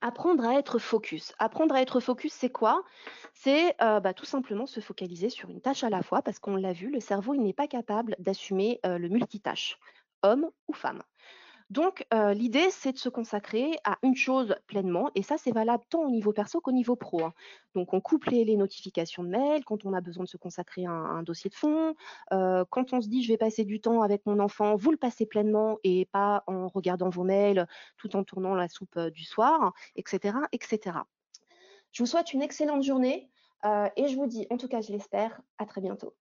Apprendre 0.00 0.44
à 0.44 0.58
être 0.58 0.78
focus. 0.78 1.32
Apprendre 1.38 1.74
à 1.74 1.80
être 1.80 2.00
focus, 2.00 2.32
c'est 2.32 2.50
quoi? 2.50 2.82
C'est, 3.32 3.70
heu, 3.80 4.00
bah, 4.00 4.12
tout 4.12 4.24
simplement 4.24 4.66
se 4.66 4.80
focaliser 4.80 5.30
sur 5.30 5.50
une 5.50 5.60
tâche 5.60 5.84
à 5.84 5.90
la 5.90 6.02
fois 6.02 6.22
parce 6.22 6.38
qu'on 6.38 6.56
l'a 6.56 6.72
vu, 6.72 6.90
le 6.90 7.00
cerveau, 7.00 7.36
n'est 7.36 7.52
pas 7.52 7.68
capable 7.68 8.16
d'assumer, 8.18 8.80
heu, 8.86 8.98
le 8.98 9.08
multitâche, 9.08 9.78
homme 10.22 10.50
ou 10.68 10.72
femme. 10.72 11.02
Donc, 11.70 12.06
heu, 12.14 12.32
l'idée, 12.32 12.70
c'est 12.70 12.92
de 12.92 12.98
se 12.98 13.10
consacrer 13.10 13.72
à 13.84 13.98
une 14.02 14.16
chose 14.16 14.54
pleinement 14.66 15.10
et 15.14 15.22
ça, 15.22 15.36
c'est 15.36 15.52
valable 15.52 15.84
tant 15.90 16.00
au 16.02 16.10
niveau 16.10 16.32
perso 16.32 16.60
qu'au 16.62 16.72
niveau 16.72 16.96
pro, 16.96 17.22
hein. 17.24 17.34
Donc 17.74 17.92
on 17.92 18.00
coupe 18.00 18.24
les 18.26 18.56
notifications 18.56 19.22
de 19.22 19.28
mails 19.28 19.64
quand 19.64 19.84
on 19.84 19.92
a 19.92 20.00
besoin 20.00 20.24
de 20.24 20.28
se 20.28 20.38
consacrer 20.38 20.86
à 20.86 20.90
un 20.90 21.22
dossier 21.22 21.50
de 21.50 21.54
fond. 21.54 21.94
Heu, 22.32 22.64
quand 22.70 22.94
on 22.94 23.02
se 23.02 23.08
dit: 23.08 23.22
«Je 23.22 23.28
vais 23.32 23.36
passer 23.36 23.64
du 23.66 23.80
temps 23.82 24.00
avec 24.00 24.24
mon 24.24 24.38
enfant», 24.40 24.76
vous 24.76 24.90
le 24.90 24.96
passez 24.96 25.26
pleinement 25.26 25.76
et 25.84 26.06
pas 26.06 26.42
en 26.46 26.68
regardant 26.68 27.10
vos 27.10 27.24
mails, 27.24 27.66
tout 27.98 28.16
en 28.16 28.24
tournant 28.24 28.54
la 28.54 28.68
soupe, 28.68 28.96
heu, 28.96 29.10
du 29.10 29.24
soir 29.24 29.72
et 29.94 30.02
cetera 30.06 30.40
et 30.52 30.58
cetera. 30.62 31.06
Je 31.92 32.02
vous 32.02 32.06
souhaite 32.06 32.32
une 32.32 32.42
excellente 32.42 32.82
journée, 32.82 33.30
et 33.96 34.08
je 34.08 34.16
vous 34.16 34.26
dis, 34.26 34.46
en 34.50 34.56
tout 34.56 34.68
cas 34.68 34.80
je 34.80 34.92
l'espère, 34.92 35.42
à 35.58 35.66
très 35.66 35.80
bientôt. 35.82 36.14